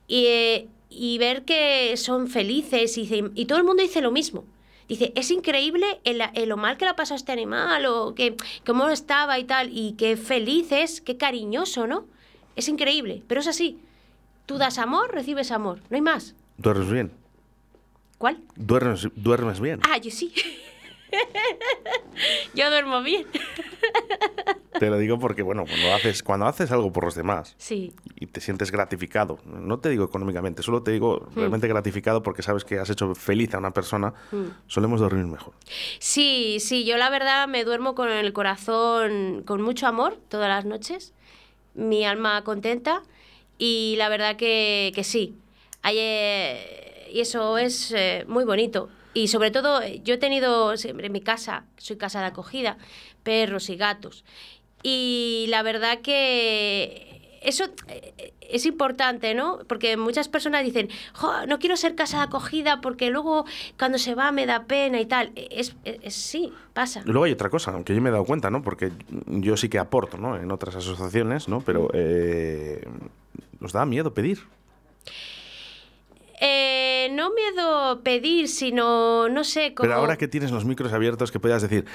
Y, 0.07 0.25
eh, 0.27 0.67
y 0.89 1.17
ver 1.17 1.43
que 1.43 1.97
son 1.97 2.27
felices 2.27 2.97
y, 2.97 3.45
todo 3.45 3.57
el 3.57 3.63
mundo 3.63 3.83
dice 3.83 4.01
lo 4.01 4.11
mismo. 4.11 4.45
Dice, 4.87 5.11
es 5.15 5.31
increíble 5.31 5.99
el, 6.03 6.21
el 6.35 6.49
lo 6.49 6.57
mal 6.57 6.77
que 6.77 6.85
le 6.85 6.91
ha 6.91 6.95
pasado 6.95 7.15
a 7.15 7.17
este 7.17 7.31
animal 7.31 7.85
o 7.87 8.13
que 8.13 8.35
cómo 8.65 8.87
estaba 8.89 9.39
y 9.39 9.43
tal, 9.43 9.75
y 9.75 9.93
qué 9.93 10.15
feliz 10.15 10.71
es, 10.71 11.01
qué 11.01 11.17
cariñoso, 11.17 11.87
¿no? 11.87 12.05
Es 12.55 12.69
increíble, 12.69 13.23
pero 13.27 13.41
es 13.41 13.47
así. 13.47 13.79
Tú 14.45 14.57
das 14.57 14.77
amor, 14.77 15.11
recibes 15.11 15.51
amor, 15.51 15.79
no 15.89 15.95
hay 15.95 16.01
más. 16.01 16.35
¿Duermes 16.57 16.91
bien? 16.91 17.11
¿Cuál? 18.19 18.37
¿Duermes, 18.55 19.09
duermes 19.15 19.59
bien? 19.59 19.79
Ah, 19.83 19.97
yo 19.97 20.11
sí. 20.11 20.31
yo 22.53 22.69
duermo 22.69 23.01
bien. 23.01 23.25
Te 24.79 24.89
lo 24.89 24.97
digo 24.97 25.17
porque, 25.19 25.41
bueno, 25.41 25.65
cuando 25.65 25.93
haces, 25.93 26.21
cuando 26.21 26.47
haces 26.47 26.71
algo 26.71 26.91
por 26.91 27.05
los 27.05 27.15
demás 27.15 27.55
Sí, 27.57 27.93
y 28.15 28.27
te 28.27 28.41
sientes 28.41 28.71
gratificado, 28.71 29.39
no 29.45 29.79
te 29.79 29.89
digo 29.89 30.03
económicamente, 30.05 30.63
solo 30.63 30.83
te 30.83 30.91
digo 30.91 31.27
realmente 31.33 31.67
gratificado 31.67 32.23
porque 32.23 32.41
sabes 32.41 32.65
que 32.65 32.77
has 32.79 32.89
hecho 32.89 33.15
feliz 33.15 33.53
a 33.53 33.59
una 33.59 33.71
persona, 33.71 34.13
solemos 34.67 34.99
dormir 34.99 35.25
mejor. 35.25 35.53
Sí, 35.99 36.57
sí, 36.59 36.83
yo 36.83 36.97
la 36.97 37.09
verdad 37.09 37.47
me 37.47 37.63
duermo 37.63 37.95
con 37.95 38.09
el 38.09 38.33
corazón 38.33 39.43
con 39.45 39.61
mucho 39.61 39.87
amor 39.87 40.17
todas 40.27 40.49
las 40.49 40.65
noches, 40.65 41.13
mi 41.73 42.05
alma 42.05 42.43
contenta 42.43 43.03
y 43.57 43.95
la 43.97 44.09
verdad 44.09 44.35
que, 44.35 44.91
que 44.93 45.03
sí. 45.03 45.35
Hay, 45.81 45.97
eh, 45.99 47.09
y 47.13 47.21
eso 47.21 47.57
es 47.57 47.93
eh, 47.95 48.25
muy 48.27 48.43
bonito. 48.43 48.89
Y 49.15 49.29
sobre 49.29 49.49
todo, 49.49 49.81
eh, 49.81 50.01
yo 50.03 50.13
he 50.13 50.17
tenido 50.17 50.77
siempre 50.77 51.07
en 51.07 51.11
mi 51.13 51.21
casa, 51.21 51.63
soy 51.77 51.95
casa 51.97 52.19
de 52.19 52.27
acogida, 52.27 52.77
perros 53.23 53.69
y 53.69 53.77
gatos. 53.77 54.23
Y 54.83 55.45
la 55.49 55.63
verdad 55.63 56.01
que 56.01 57.39
eso 57.41 57.63
eh, 57.87 58.33
es 58.41 58.65
importante, 58.65 59.33
¿no? 59.33 59.59
Porque 59.67 59.97
muchas 59.97 60.27
personas 60.27 60.63
dicen, 60.65 60.89
"Jo, 61.13 61.45
no 61.47 61.59
quiero 61.59 61.77
ser 61.77 61.95
casa 61.95 62.17
de 62.17 62.23
acogida 62.25 62.81
porque 62.81 63.09
luego 63.09 63.45
cuando 63.79 63.97
se 63.99 64.15
va 64.15 64.31
me 64.31 64.45
da 64.45 64.65
pena 64.65 64.99
y 64.99 65.05
tal. 65.05 65.31
Es, 65.35 65.75
es- 65.85 65.99
es- 66.03 66.13
sí, 66.15 66.51
pasa. 66.73 67.01
Y 67.05 67.09
luego 67.09 67.23
hay 67.23 67.31
otra 67.31 67.49
cosa, 67.49 67.71
aunque 67.71 67.95
yo 67.95 68.01
me 68.01 68.09
he 68.09 68.11
dado 68.11 68.25
cuenta, 68.25 68.49
¿no? 68.51 68.61
Porque 68.61 68.91
yo 69.27 69.55
sí 69.57 69.69
que 69.69 69.79
aporto, 69.79 70.17
¿no? 70.17 70.37
En 70.37 70.51
otras 70.51 70.75
asociaciones, 70.75 71.47
¿no? 71.47 71.61
Pero 71.61 71.89
eh, 71.93 72.85
os 73.61 73.71
da 73.71 73.85
miedo 73.85 74.13
pedir. 74.13 74.39
Eh, 76.41 77.09
no 77.13 77.31
miedo 77.33 78.01
pedir, 78.03 78.47
sino, 78.49 79.29
no 79.29 79.43
sé, 79.43 79.73
como... 79.73 79.87
Pero 79.87 79.99
ahora 79.99 80.17
que 80.17 80.27
tienes 80.27 80.51
los 80.51 80.65
micros 80.65 80.91
abiertos, 80.93 81.31
que 81.31 81.39
puedas 81.39 81.61
decir, 81.61 81.85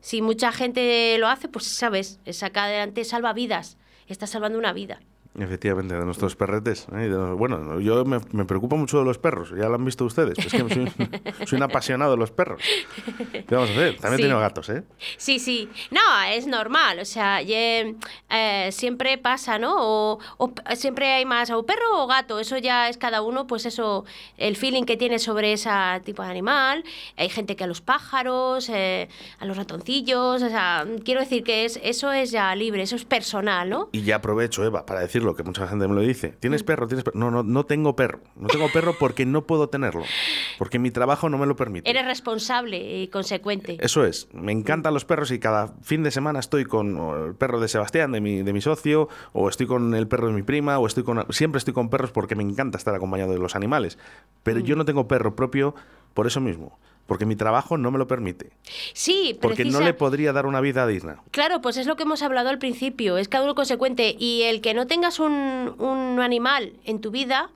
Si 0.01 0.21
mucha 0.21 0.53
gente 0.53 1.17
lo 1.19 1.29
hace, 1.29 1.49
pues 1.49 1.65
sabes, 1.65 2.21
saca 2.31 2.65
adelante 2.65 3.03
salva 3.05 3.33
vidas, 3.33 3.79
está 4.07 4.27
salvando 4.27 4.59
una 4.59 4.75
vida. 4.75 5.01
Efectivamente, 5.39 5.95
de 5.95 6.05
nuestros 6.05 6.35
perretes. 6.35 6.87
¿eh? 6.93 7.09
De, 7.09 7.17
bueno, 7.35 7.79
yo 7.81 8.05
me, 8.05 8.21
me, 8.33 8.45
preocupo 8.47 8.77
mucho 8.77 8.99
de 8.99 9.05
los 9.05 9.19
perros, 9.19 9.51
ya 9.51 9.69
lo 9.69 9.75
han 9.75 9.85
visto 9.85 10.05
ustedes. 10.05 10.39
Es 10.39 10.51
que 10.51 10.59
soy, 10.59 10.93
soy 11.47 11.57
un 11.57 11.63
apasionado 11.63 12.13
de 12.13 12.17
los 12.17 12.31
perros. 12.31 12.63
¿Qué 13.33 13.55
vamos 13.55 13.71
a 13.71 13.73
hacer? 13.73 13.97
También 13.99 14.23
sí. 14.23 14.29
tengo 14.29 14.41
gatos, 14.41 14.69
¿eh? 14.71 14.83
Sí, 15.19 15.39
sí. 15.39 15.69
No, 15.91 16.01
es 16.31 16.47
normal. 16.47 17.01
O 17.01 17.05
sea, 17.05 17.41
eh, 17.43 17.95
siempre 18.71 19.19
pasa, 19.19 19.59
¿no? 19.59 19.75
O, 19.79 20.19
o, 20.39 20.53
siempre 20.75 21.13
hay 21.13 21.25
más 21.25 21.51
o 21.51 21.65
perro 21.67 22.03
o 22.03 22.07
gato. 22.07 22.41
Eso 22.41 22.57
ya 22.59 22.89
es 22.89 22.97
cada 22.97 23.23
uno, 23.23 23.47
pues 23.47 23.67
eso, 23.67 24.05
el 24.39 24.57
feeling 24.57 24.85
que 24.85 24.97
tiene 24.97 25.19
sobre 25.19 25.53
ese 25.53 25.71
tipo 26.05 26.23
de 26.23 26.31
animal. 26.31 26.85
Hay 27.17 27.29
gente 27.29 27.57
que 27.57 27.65
a 27.65 27.67
los 27.67 27.81
pájaros, 27.81 28.69
eh, 28.71 29.09
a 29.39 29.45
los 29.45 29.57
ratoncillos. 29.57 30.43
O 30.43 30.49
sea, 30.49 30.87
quiero 31.05 31.21
decir 31.21 31.45
que 31.45 31.65
es, 31.65 31.79
eso 31.83 32.13
es 32.13 32.31
ya 32.31 32.55
libre, 32.55 32.83
eso 32.83 32.97
es 32.97 33.05
personal, 33.05 33.69
¿no? 33.69 33.89
Y 33.93 34.03
ya 34.03 34.17
aprovecho, 34.17 34.65
Eva, 34.65 34.87
para 34.87 35.01
decirlo 35.27 35.33
lo 35.33 35.37
que 35.37 35.43
mucha 35.43 35.67
gente 35.67 35.89
me 35.89 35.95
lo 35.95 36.01
dice. 36.01 36.31
¿Tienes 36.41 36.63
perro? 36.63 36.87
¿Tienes 36.87 37.05
perro? 37.05 37.19
No, 37.19 37.31
no, 37.31 37.43
no 37.43 37.65
tengo 37.65 37.97
perro. 37.97 38.21
No 38.37 38.49
tengo 38.49 38.69
perro 38.73 38.95
porque 38.99 39.27
no 39.27 39.47
puedo 39.47 39.69
tenerlo. 39.69 40.03
Porque 40.59 40.79
mi 40.79 40.91
trabajo 40.91 41.29
no 41.29 41.39
me 41.39 41.47
lo 41.47 41.57
permite. 41.57 41.89
Eres 41.89 42.05
responsable 42.05 43.03
y 43.03 43.09
consecuente. 43.09 43.77
Eso 43.81 44.05
es. 44.05 44.29
Me 44.33 44.53
encantan 44.53 44.95
los 44.95 45.05
perros 45.05 45.31
y 45.31 45.39
cada 45.39 45.69
fin 45.83 46.03
de 46.03 46.11
semana 46.11 46.39
estoy 46.39 46.65
con 46.65 46.97
el 47.27 47.35
perro 47.35 47.61
de 47.61 47.69
Sebastián, 47.69 48.13
de 48.13 48.21
mi, 48.21 48.43
de 48.43 48.53
mi 48.53 48.61
socio, 48.61 49.09
o 49.33 49.49
estoy 49.49 49.67
con 49.67 49.95
el 49.95 50.09
perro 50.09 50.29
de 50.29 50.33
mi 50.33 50.43
prima, 50.43 50.79
o 50.79 50.87
estoy 50.87 51.03
con... 51.03 51.25
Siempre 51.31 51.59
estoy 51.59 51.75
con 51.75 51.91
perros 51.91 52.13
porque 52.13 52.35
me 52.35 52.43
encanta 52.43 52.79
estar 52.79 52.95
acompañado 52.95 53.33
de 53.33 53.39
los 53.39 53.57
animales. 53.57 53.99
Pero 54.43 54.61
mm. 54.61 54.63
yo 54.63 54.77
no 54.77 54.85
tengo 54.85 55.09
perro 55.09 55.35
propio 55.35 55.75
por 56.15 56.27
eso 56.27 56.41
mismo 56.41 56.79
porque 57.07 57.27
mi 57.27 57.37
trabajo 57.37 57.79
no 57.79 57.91
me 57.91 57.99
lo 57.99 58.07
permite. 58.07 58.51
Sí, 58.93 59.37
porque 59.41 59.63
precisa... 59.63 59.79
no 59.79 59.85
le 59.85 59.95
podría 59.95 60.33
dar 60.33 60.47
una 60.47 60.61
vida 60.61 60.87
digna. 60.87 61.23
Claro, 61.31 61.61
pues 61.61 61.77
es 61.77 61.87
lo 61.87 61.97
que 61.97 62.03
hemos 62.03 62.23
hablado 62.23 62.49
al 62.49 62.59
principio, 62.59 63.19
es 63.19 63.29
cada 63.29 63.45
uno 63.45 63.55
consecuente 63.55 64.17
y 64.19 64.43
el 64.43 64.61
que 64.61 64.75
no 64.75 64.87
tengas 64.87 65.21
un, 65.21 65.75
un 65.79 66.21
animal 66.21 66.75
en 66.85 67.01
tu 67.01 67.11
vida 67.11 67.51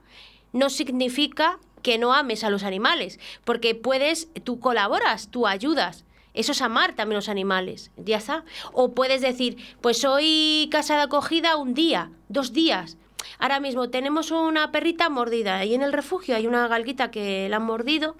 no 0.53 0.69
significa 0.69 1.59
que 1.81 1.97
no 1.97 2.13
ames 2.13 2.43
a 2.43 2.49
los 2.49 2.63
animales, 2.63 3.19
porque 3.43 3.75
puedes, 3.75 4.27
tú 4.43 4.59
colaboras, 4.59 5.29
tú 5.29 5.47
ayudas. 5.47 6.05
Eso 6.33 6.53
es 6.53 6.61
amar 6.61 6.95
también 6.95 7.17
los 7.17 7.27
animales, 7.27 7.91
ya 7.97 8.17
está. 8.17 8.45
O 8.71 8.93
puedes 8.93 9.21
decir, 9.21 9.57
pues 9.81 9.97
soy 9.97 10.69
casa 10.71 10.95
de 10.95 11.01
acogida 11.01 11.57
un 11.57 11.73
día, 11.73 12.11
dos 12.29 12.53
días, 12.53 12.97
Ahora 13.39 13.59
mismo 13.59 13.89
tenemos 13.89 14.31
una 14.31 14.71
perrita 14.71 15.09
mordida. 15.09 15.57
Ahí 15.57 15.73
en 15.73 15.81
el 15.81 15.93
refugio 15.93 16.35
hay 16.35 16.47
una 16.47 16.67
galguita 16.67 17.11
que 17.11 17.47
la 17.49 17.57
han 17.57 17.63
mordido 17.63 18.15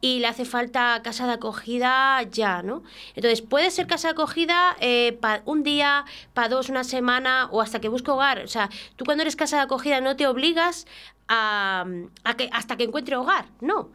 y 0.00 0.20
le 0.20 0.26
hace 0.26 0.44
falta 0.44 1.00
casa 1.02 1.26
de 1.26 1.34
acogida 1.34 2.22
ya, 2.22 2.62
¿no? 2.62 2.82
Entonces, 3.14 3.42
puede 3.42 3.70
ser 3.70 3.86
casa 3.86 4.08
de 4.08 4.12
acogida 4.12 4.76
eh, 4.80 5.16
para 5.20 5.42
un 5.46 5.62
día, 5.62 6.04
para 6.34 6.48
dos, 6.48 6.68
una 6.68 6.84
semana 6.84 7.48
o 7.50 7.60
hasta 7.60 7.80
que 7.80 7.88
busque 7.88 8.10
hogar. 8.10 8.40
O 8.40 8.48
sea, 8.48 8.70
tú 8.96 9.04
cuando 9.04 9.22
eres 9.22 9.36
casa 9.36 9.56
de 9.56 9.62
acogida 9.62 10.00
no 10.00 10.16
te 10.16 10.26
obligas 10.26 10.86
a, 11.28 11.86
que, 12.36 12.48
hasta 12.52 12.76
que 12.76 12.84
encuentre 12.84 13.16
hogar, 13.16 13.46
no 13.60 13.90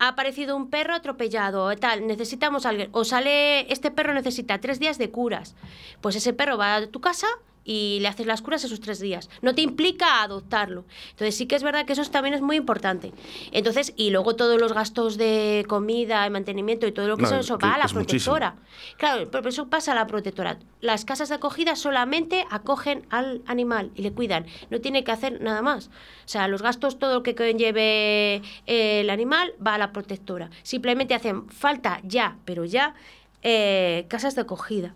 ha 0.00 0.08
aparecido 0.08 0.56
un 0.56 0.70
perro 0.70 0.94
atropellado, 0.94 1.74
tal, 1.76 2.06
necesitamos 2.06 2.66
alguien, 2.66 2.88
o 2.92 3.04
sale, 3.04 3.70
este 3.72 3.90
perro 3.90 4.14
necesita 4.14 4.60
tres 4.60 4.78
días 4.78 4.96
de 4.96 5.10
curas, 5.10 5.56
pues 6.00 6.14
ese 6.14 6.32
perro 6.32 6.56
va 6.56 6.76
a 6.76 6.86
tu 6.86 7.00
casa 7.00 7.26
y 7.68 7.98
le 8.00 8.08
haces 8.08 8.26
las 8.26 8.40
curas 8.40 8.64
esos 8.64 8.80
tres 8.80 8.98
días. 8.98 9.28
No 9.42 9.54
te 9.54 9.60
implica 9.60 10.22
adoptarlo. 10.22 10.86
Entonces 11.10 11.36
sí 11.36 11.44
que 11.46 11.54
es 11.54 11.62
verdad 11.62 11.84
que 11.84 11.92
eso 11.92 12.02
también 12.04 12.34
es 12.34 12.40
muy 12.40 12.56
importante. 12.56 13.12
Entonces, 13.52 13.92
y 13.94 14.08
luego 14.08 14.36
todos 14.36 14.58
los 14.58 14.72
gastos 14.72 15.18
de 15.18 15.66
comida, 15.68 16.24
de 16.24 16.30
mantenimiento 16.30 16.86
y 16.86 16.92
todo 16.92 17.06
lo 17.08 17.18
que 17.18 17.24
No, 17.24 17.28
eso, 17.28 17.40
eso 17.40 17.58
que 17.58 17.66
va 17.66 17.74
a 17.74 17.78
la 17.78 17.88
protectora. 17.88 18.56
Claro, 18.96 19.30
pero 19.30 19.46
eso 19.50 19.68
pasa 19.68 19.92
a 19.92 19.94
la 19.94 20.06
protectora. 20.06 20.58
Las 20.80 21.04
casas 21.04 21.28
de 21.28 21.34
acogida 21.34 21.76
solamente 21.76 22.46
acogen 22.50 23.06
al 23.10 23.42
animal 23.44 23.90
y 23.94 24.00
le 24.00 24.12
cuidan. 24.12 24.46
No 24.70 24.80
tiene 24.80 25.04
que 25.04 25.12
hacer 25.12 25.42
nada 25.42 25.60
más. 25.60 25.88
O 25.88 26.28
sea, 26.28 26.48
los 26.48 26.62
gastos, 26.62 26.98
todo 26.98 27.16
lo 27.16 27.22
que 27.22 27.34
conlleve 27.34 28.40
el 28.64 29.10
animal 29.10 29.52
va 29.64 29.74
a 29.74 29.78
la 29.78 29.92
protectora. 29.92 30.48
Simplemente 30.62 31.14
hacen 31.14 31.50
falta 31.50 32.00
ya, 32.02 32.38
pero 32.46 32.64
ya, 32.64 32.94
eh, 33.42 34.06
casas 34.08 34.34
de 34.36 34.40
acogida. 34.40 34.94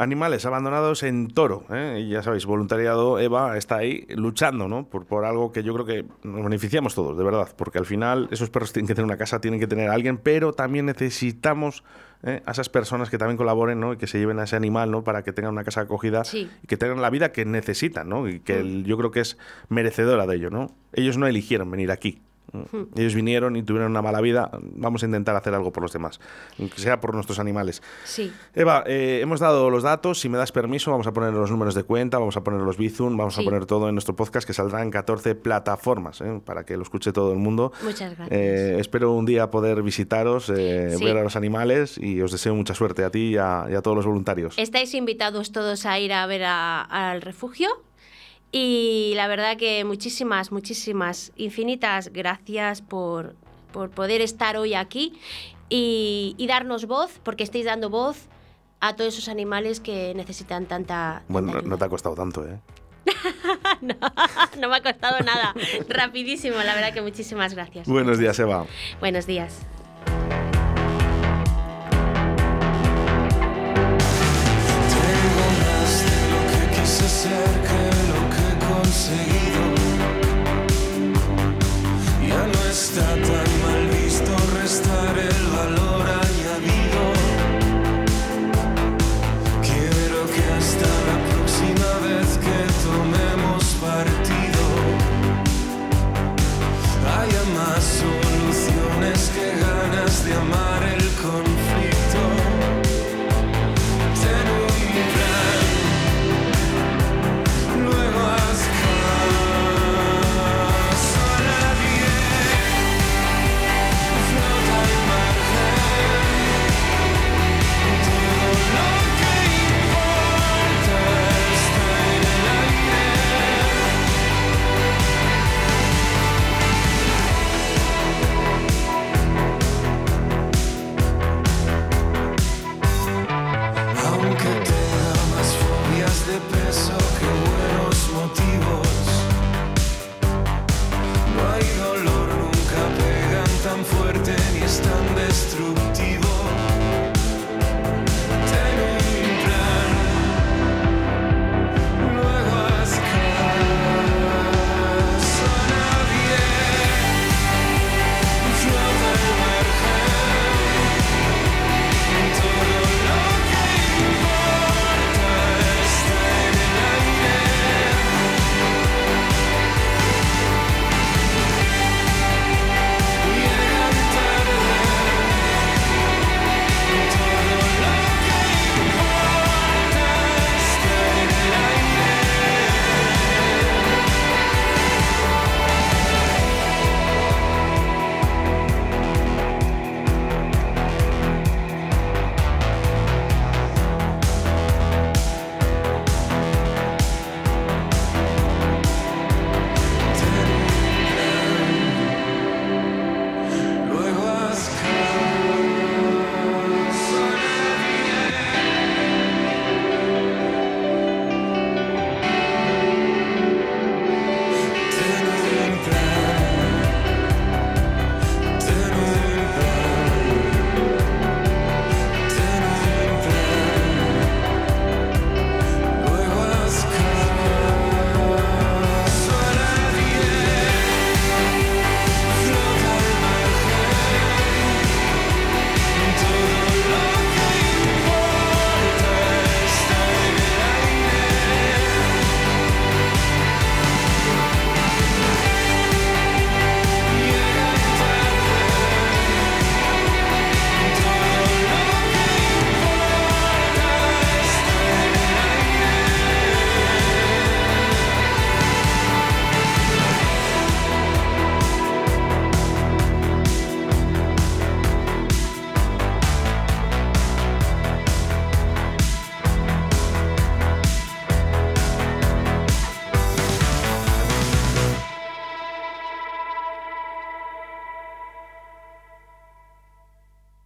Animales 0.00 0.46
abandonados 0.46 1.02
en 1.02 1.26
Toro. 1.28 1.64
¿eh? 1.70 2.04
Y 2.06 2.10
ya 2.10 2.22
sabéis, 2.22 2.46
voluntariado, 2.46 3.18
Eva 3.18 3.56
está 3.58 3.78
ahí 3.78 4.06
luchando 4.10 4.68
¿no? 4.68 4.88
por, 4.88 5.06
por 5.06 5.24
algo 5.24 5.50
que 5.50 5.64
yo 5.64 5.74
creo 5.74 5.84
que 5.84 6.04
nos 6.22 6.44
beneficiamos 6.44 6.94
todos, 6.94 7.18
de 7.18 7.24
verdad. 7.24 7.48
Porque 7.56 7.78
al 7.78 7.84
final 7.86 8.28
esos 8.30 8.48
perros 8.48 8.72
tienen 8.72 8.86
que 8.86 8.94
tener 8.94 9.04
una 9.06 9.16
casa, 9.16 9.40
tienen 9.40 9.58
que 9.58 9.66
tener 9.66 9.90
a 9.90 9.94
alguien, 9.94 10.16
pero 10.18 10.52
también 10.52 10.86
necesitamos 10.86 11.82
¿eh? 12.22 12.42
a 12.46 12.50
esas 12.52 12.68
personas 12.68 13.10
que 13.10 13.18
también 13.18 13.36
colaboren 13.36 13.80
¿no? 13.80 13.92
y 13.92 13.96
que 13.96 14.06
se 14.06 14.18
lleven 14.20 14.38
a 14.38 14.44
ese 14.44 14.54
animal 14.54 14.90
¿no? 14.92 15.02
para 15.02 15.24
que 15.24 15.32
tengan 15.32 15.52
una 15.52 15.64
casa 15.64 15.80
acogida 15.80 16.24
Sí. 16.24 16.48
y 16.62 16.66
que 16.68 16.76
tengan 16.76 17.02
la 17.02 17.10
vida 17.10 17.32
que 17.32 17.44
necesitan 17.44 18.08
¿no? 18.08 18.28
y 18.28 18.38
que 18.40 18.60
el- 18.60 18.84
yo 18.84 18.96
creo 18.98 19.10
que 19.10 19.20
es 19.20 19.36
merecedora 19.68 20.26
de 20.26 20.36
ello. 20.36 20.50
¿no? 20.50 20.68
Ellos 20.92 21.18
no 21.18 21.26
eligieron 21.26 21.70
venir 21.70 21.90
aquí. 21.90 22.22
Ellos 22.96 23.14
vinieron 23.14 23.56
y 23.56 23.62
tuvieron 23.62 23.90
una 23.90 24.02
mala 24.02 24.20
vida. 24.20 24.50
Vamos 24.62 25.02
a 25.02 25.06
intentar 25.06 25.36
hacer 25.36 25.54
algo 25.54 25.72
por 25.72 25.82
los 25.82 25.92
demás, 25.92 26.20
aunque 26.58 26.78
sea 26.80 27.00
por 27.00 27.14
nuestros 27.14 27.38
animales. 27.38 27.82
Sí. 28.04 28.32
Eva, 28.54 28.84
eh, 28.86 29.20
hemos 29.22 29.40
dado 29.40 29.70
los 29.70 29.82
datos. 29.82 30.20
Si 30.20 30.28
me 30.28 30.38
das 30.38 30.52
permiso, 30.52 30.90
vamos 30.90 31.06
a 31.06 31.12
poner 31.12 31.32
los 31.32 31.50
números 31.50 31.74
de 31.74 31.82
cuenta, 31.84 32.18
vamos 32.18 32.36
a 32.36 32.42
poner 32.44 32.60
los 32.60 32.76
Bizum, 32.76 33.16
vamos 33.16 33.38
a 33.38 33.42
poner 33.42 33.66
todo 33.66 33.88
en 33.88 33.94
nuestro 33.94 34.16
podcast 34.16 34.46
que 34.46 34.52
saldrá 34.54 34.82
en 34.82 34.90
14 34.90 35.34
plataformas 35.34 36.20
¿eh? 36.20 36.40
para 36.44 36.64
que 36.64 36.76
lo 36.76 36.82
escuche 36.82 37.12
todo 37.12 37.32
el 37.32 37.38
mundo. 37.38 37.72
Muchas 37.82 38.16
gracias. 38.16 38.28
Eh, 38.30 38.76
espero 38.78 39.12
un 39.12 39.26
día 39.26 39.50
poder 39.50 39.82
visitaros, 39.82 40.50
eh, 40.50 40.94
Sí. 40.96 41.04
ver 41.04 41.16
a 41.18 41.22
los 41.22 41.36
animales 41.36 41.98
y 41.98 42.20
os 42.22 42.32
deseo 42.32 42.54
mucha 42.54 42.74
suerte 42.74 43.04
a 43.04 43.10
ti 43.10 43.30
y 43.30 43.36
a, 43.36 43.66
y 43.70 43.74
a 43.74 43.82
todos 43.82 43.96
los 43.96 44.06
voluntarios. 44.06 44.54
Estáis 44.58 44.94
invitados 44.94 45.52
todos 45.52 45.84
a 45.86 45.98
ir 45.98 46.12
a 46.12 46.26
ver 46.26 46.42
al 46.44 47.20
refugio. 47.22 47.68
Y 48.50 49.12
la 49.16 49.28
verdad 49.28 49.56
que 49.56 49.84
muchísimas, 49.84 50.52
muchísimas, 50.52 51.32
infinitas 51.36 52.12
gracias 52.12 52.80
por, 52.82 53.36
por 53.72 53.90
poder 53.90 54.20
estar 54.20 54.56
hoy 54.56 54.74
aquí 54.74 55.18
y, 55.68 56.34
y 56.38 56.46
darnos 56.46 56.86
voz, 56.86 57.20
porque 57.22 57.44
estáis 57.44 57.66
dando 57.66 57.90
voz 57.90 58.26
a 58.80 58.96
todos 58.96 59.14
esos 59.14 59.28
animales 59.28 59.80
que 59.80 60.14
necesitan 60.14 60.66
tanta... 60.66 61.22
Bueno, 61.28 61.52
tanta 61.52 61.62
no, 61.62 61.62
no 61.62 61.78
te 61.78 61.84
ha 61.84 61.88
costado 61.88 62.14
tanto, 62.14 62.46
¿eh? 62.46 62.58
ayuda. 63.82 63.96
no 64.60 64.68
me 64.68 64.76
ha 64.76 64.82
costado 64.82 65.18
nada. 65.20 65.54
Rapidísimo, 65.88 66.56
la 66.56 66.74
verdad 66.74 66.92
que 66.92 67.02
muchísimas 67.02 67.54
gracias. 67.54 67.88
Buenos 67.88 68.18
días, 68.18 68.38
Eva. 68.38 68.66
Buenos 69.00 69.26
días. 69.26 69.60
Tengo 74.90 75.46
más 75.60 76.04
de 76.04 76.16
lo 76.30 76.40
que 76.50 76.80
quise 76.80 77.08
ser 77.08 77.32
que 77.32 77.36
lo 77.40 77.52
que 77.52 77.57
he 79.06 79.37